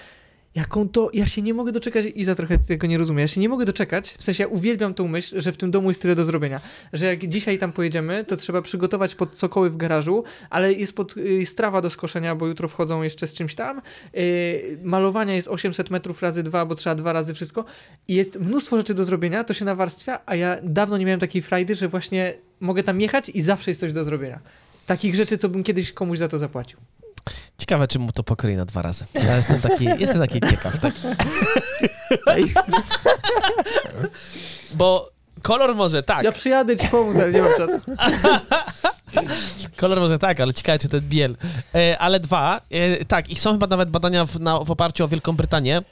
[0.55, 3.41] jaką to, ja się nie mogę doczekać i za trochę tego nie rozumiem, ja się
[3.41, 6.15] nie mogę doczekać, w sensie ja uwielbiam tą myśl, że w tym domu jest tyle
[6.15, 6.61] do zrobienia,
[6.93, 11.17] że jak dzisiaj tam pojedziemy, to trzeba przygotować pod cokoły w garażu, ale jest pod
[11.17, 13.83] y, strawa do skoszenia, bo jutro wchodzą jeszcze z czymś tam,
[14.17, 17.65] y, malowania jest 800 metrów razy dwa, bo trzeba dwa razy wszystko
[18.09, 21.43] i jest mnóstwo rzeczy do zrobienia, to się nawarstwia, a ja dawno nie miałem takiej
[21.43, 24.41] frajdy, że właśnie mogę tam jechać i zawsze jest coś do zrobienia.
[24.87, 26.79] Takich rzeczy, co bym kiedyś komuś za to zapłacił.
[27.59, 29.05] Ciekawe, czy mu to pokroi na dwa razy.
[29.15, 30.79] Ja jestem taki, jestem taki ciekaw.
[30.79, 30.95] Tak?
[34.75, 35.11] Bo
[35.43, 37.79] kolor może tak, ja przyjadę ci pomóc, ale nie mam czasu.
[39.77, 41.37] kolor może tak, ale ciekawe, czy ten biel.
[41.75, 45.09] E, ale dwa, e, tak, i są chyba nawet badania w, na, w oparciu o
[45.09, 45.83] Wielką Brytanię.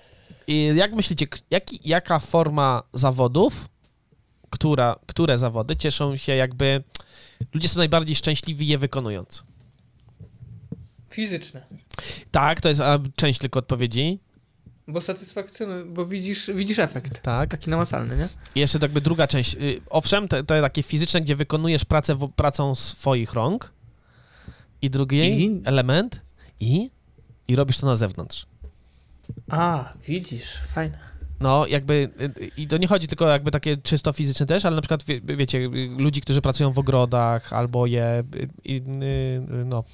[0.47, 3.69] I jak myślicie, k- jaki, jaka forma zawodów,
[4.51, 6.83] która, które zawody cieszą się jakby,
[7.55, 9.43] ludzie są najbardziej szczęśliwi je wykonując?
[11.13, 11.67] Fizyczne.
[12.31, 14.19] Tak, to jest a, część tylko odpowiedzi.
[14.89, 17.21] Bo satysfakcjonuje, bo widzisz, widzisz efekt.
[17.23, 17.51] Tak.
[17.51, 18.29] Taki namacalny, nie?
[18.55, 19.55] I jeszcze jakby druga część.
[19.55, 23.73] y, Owszem, te, te takie fizyczne, gdzie wykonujesz pracę w, pracą swoich rąk.
[24.83, 25.61] I drugi I?
[25.65, 26.21] element.
[26.61, 26.91] I?
[27.49, 28.47] I robisz to na zewnątrz.
[29.51, 30.99] A, widzisz, fajne.
[31.41, 34.83] No, jakby, y, i to nie chodzi tylko jakby takie czysto fizyczne też, ale na
[34.83, 38.23] przykład, wie, wiecie, y, ludzi, którzy pracują w ogrodach, albo je,
[38.67, 38.83] y,
[39.65, 39.85] no,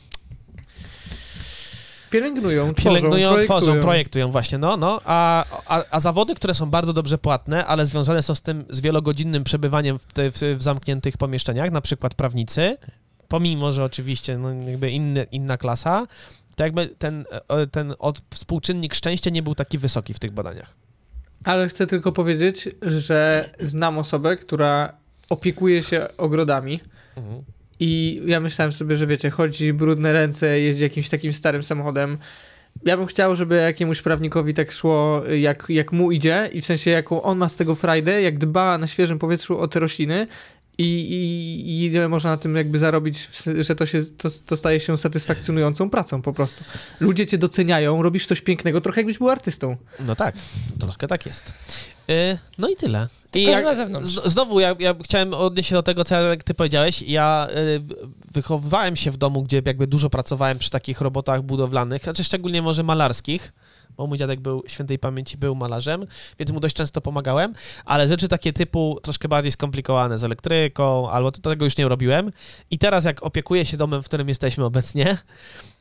[2.10, 3.60] Pielęgnują, tworzą, pielęgnują, projektują.
[3.60, 7.86] tworzą, projektują właśnie, no, no, a, a, a zawody, które są bardzo dobrze płatne, ale
[7.86, 12.14] związane są z tym, z wielogodzinnym przebywaniem w, te, w, w zamkniętych pomieszczeniach, na przykład
[12.14, 12.76] prawnicy,
[13.28, 16.06] pomimo, że oczywiście, no, jakby inny, inna klasa,
[16.56, 20.74] to jakby ten, e, ten od, współczynnik szczęścia nie był taki wysoki w tych badaniach.
[21.44, 24.92] Ale chcę tylko powiedzieć, że znam osobę, która
[25.30, 26.80] opiekuje się ogrodami
[27.80, 32.18] i ja myślałem sobie, że wiecie, chodzi brudne ręce, jeździ jakimś takim starym samochodem.
[32.84, 36.90] Ja bym chciał, żeby jakiemuś prawnikowi tak szło, jak, jak mu idzie i w sensie
[36.90, 40.26] jaką on ma z tego frajdę, jak dba na świeżym powietrzu o te rośliny
[40.78, 43.28] i, i, i ile można na tym jakby zarobić,
[43.60, 46.64] że to, się, to, to staje się satysfakcjonującą pracą po prostu.
[47.00, 49.76] Ludzie cię doceniają, robisz coś pięknego, trochę jakbyś był artystą.
[50.00, 50.34] No tak,
[50.80, 51.52] troszkę tak jest.
[52.10, 53.08] Y, no i tyle.
[53.34, 54.08] I jak, na zewnątrz.
[54.08, 57.02] z, znowu, ja, ja chciałem odnieść się do tego, co jak ty powiedziałeś.
[57.02, 57.80] Ja y,
[58.34, 62.82] wychowywałem się w domu, gdzie jakby dużo pracowałem przy takich robotach budowlanych, znaczy szczególnie może
[62.82, 63.52] malarskich,
[63.98, 66.06] bo mój dziadek był świętej pamięci, był malarzem,
[66.38, 71.32] więc mu dość często pomagałem, ale rzeczy takie typu troszkę bardziej skomplikowane z elektryką, albo
[71.32, 72.32] to tego już nie robiłem.
[72.70, 75.18] I teraz jak opiekuję się domem, w którym jesteśmy obecnie,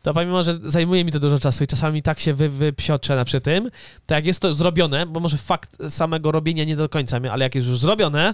[0.04, 3.26] to pomimo, że zajmuje mi to dużo czasu i czasami tak się wy, wypsioczę na
[3.26, 3.72] przy tym,
[4.06, 7.56] to jak jest to zrobione, bo może fakt samego robienia nie do końca ale jak
[7.56, 8.34] jest już zrobione,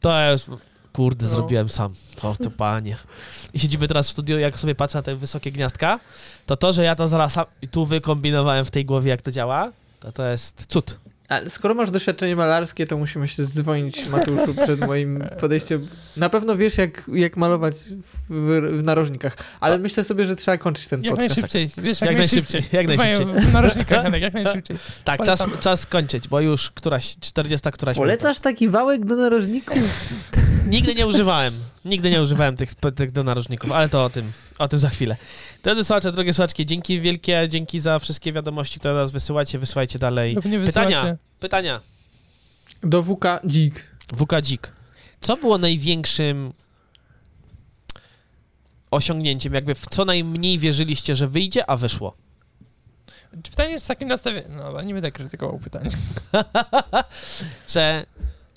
[0.00, 0.42] to już,
[0.98, 1.30] kurde, No.
[1.30, 1.92] zrobiłem sam.
[2.16, 2.96] To, to panie.
[3.54, 6.00] I siedzimy teraz w studiu, jak sobie patrzę na te wysokie gniazdka,
[6.46, 9.72] to to, że ja to zaraz sam tu wykombinowałem w tej głowie, jak to działa,
[10.00, 10.98] to to jest cud.
[11.28, 15.88] Ale skoro masz doświadczenie malarskie, to musimy się dzwonić Mateuszu przed moim podejściem.
[16.16, 17.74] Na pewno wiesz, jak, jak malować
[18.28, 21.36] w, w narożnikach, ale myślę sobie, że trzeba kończyć ten Jak podcast.
[21.36, 23.26] najszybciej, wiesz, jak, Jak najszybciej, jak najszybciej.
[23.26, 24.76] W narożnikach, Janek, jak najszybciej.
[25.04, 28.16] Tak, czas, czas kończyć, bo już któraś, 40 któraś minuta.
[28.16, 29.78] Polecasz taki wałek do narożników?
[30.68, 31.54] Nigdy nie używałem.
[31.84, 35.16] Nigdy nie używałem tych, tych do narożników, ale to o tym, o tym za chwilę.
[35.62, 40.34] Drodzy słuchacze, drogie słuchaczki, dzięki wielkie, dzięki za wszystkie wiadomości, które nas wysyłacie, wysyłajcie dalej.
[40.34, 40.58] Pytania.
[40.58, 41.16] wysyłacie.
[41.40, 41.80] Pytania.
[42.82, 43.84] Do WK dzik.
[44.16, 44.72] WK Dzik.
[45.20, 46.52] Co było największym
[48.90, 49.54] osiągnięciem?
[49.54, 52.16] Jakby w co najmniej wierzyliście, że wyjdzie, a wyszło?
[53.42, 54.56] Czy pytanie jest z takim nastawieniem?
[54.56, 55.88] No, nie będę krytykował pytań.
[57.74, 58.06] że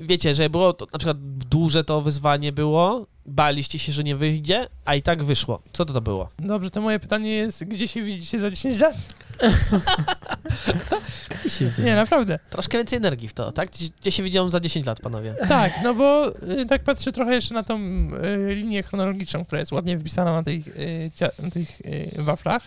[0.01, 1.17] wiecie, że było to, na przykład
[1.49, 5.61] duże to wyzwanie było, baliście się, że nie wyjdzie, a i tak wyszło.
[5.73, 6.29] Co to to było?
[6.39, 8.95] Dobrze, to moje pytanie jest, gdzie się widzicie za 10 lat?
[11.83, 12.39] Nie, naprawdę.
[12.49, 13.69] Troszkę więcej energii w to, tak?
[13.69, 15.35] Gdzie, gdzie się widziałem za 10 lat, panowie?
[15.47, 19.71] Tak, no bo y, tak patrzę trochę jeszcze na tą y, linię chronologiczną, która jest
[19.71, 22.63] ładnie wpisana na tych, y, cia- na tych y, waflach.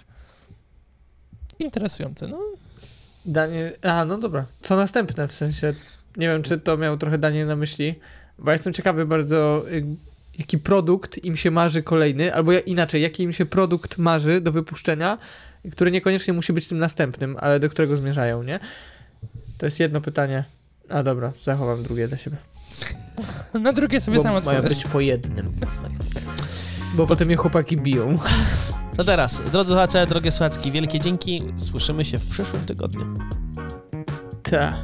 [1.58, 2.38] Interesujące, no.
[3.26, 3.72] Danie...
[3.82, 4.44] A, no dobra.
[4.62, 5.74] Co następne, w sensie...
[6.16, 7.94] Nie wiem, czy to miał trochę Danie na myśli,
[8.38, 9.84] bo ja jestem ciekawy bardzo, y,
[10.38, 15.18] jaki produkt im się marzy kolejny, albo inaczej, jaki im się produkt marzy do wypuszczenia,
[15.72, 18.60] który niekoniecznie musi być tym następnym, ale do którego zmierzają, nie?
[19.58, 20.44] To jest jedno pytanie.
[20.88, 22.36] A dobra, zachowam drugie dla siebie.
[23.62, 24.74] Na drugie sobie Bo sam mają odpowiesz.
[24.84, 25.52] być po jednym.
[26.94, 28.16] Bo potem mnie chłopaki biją.
[28.98, 31.42] No teraz, drodzy słuchacze, drogie słuchaczki, wielkie dzięki.
[31.56, 33.18] Słyszymy się w przyszłym tygodniu.
[34.42, 34.74] Tak.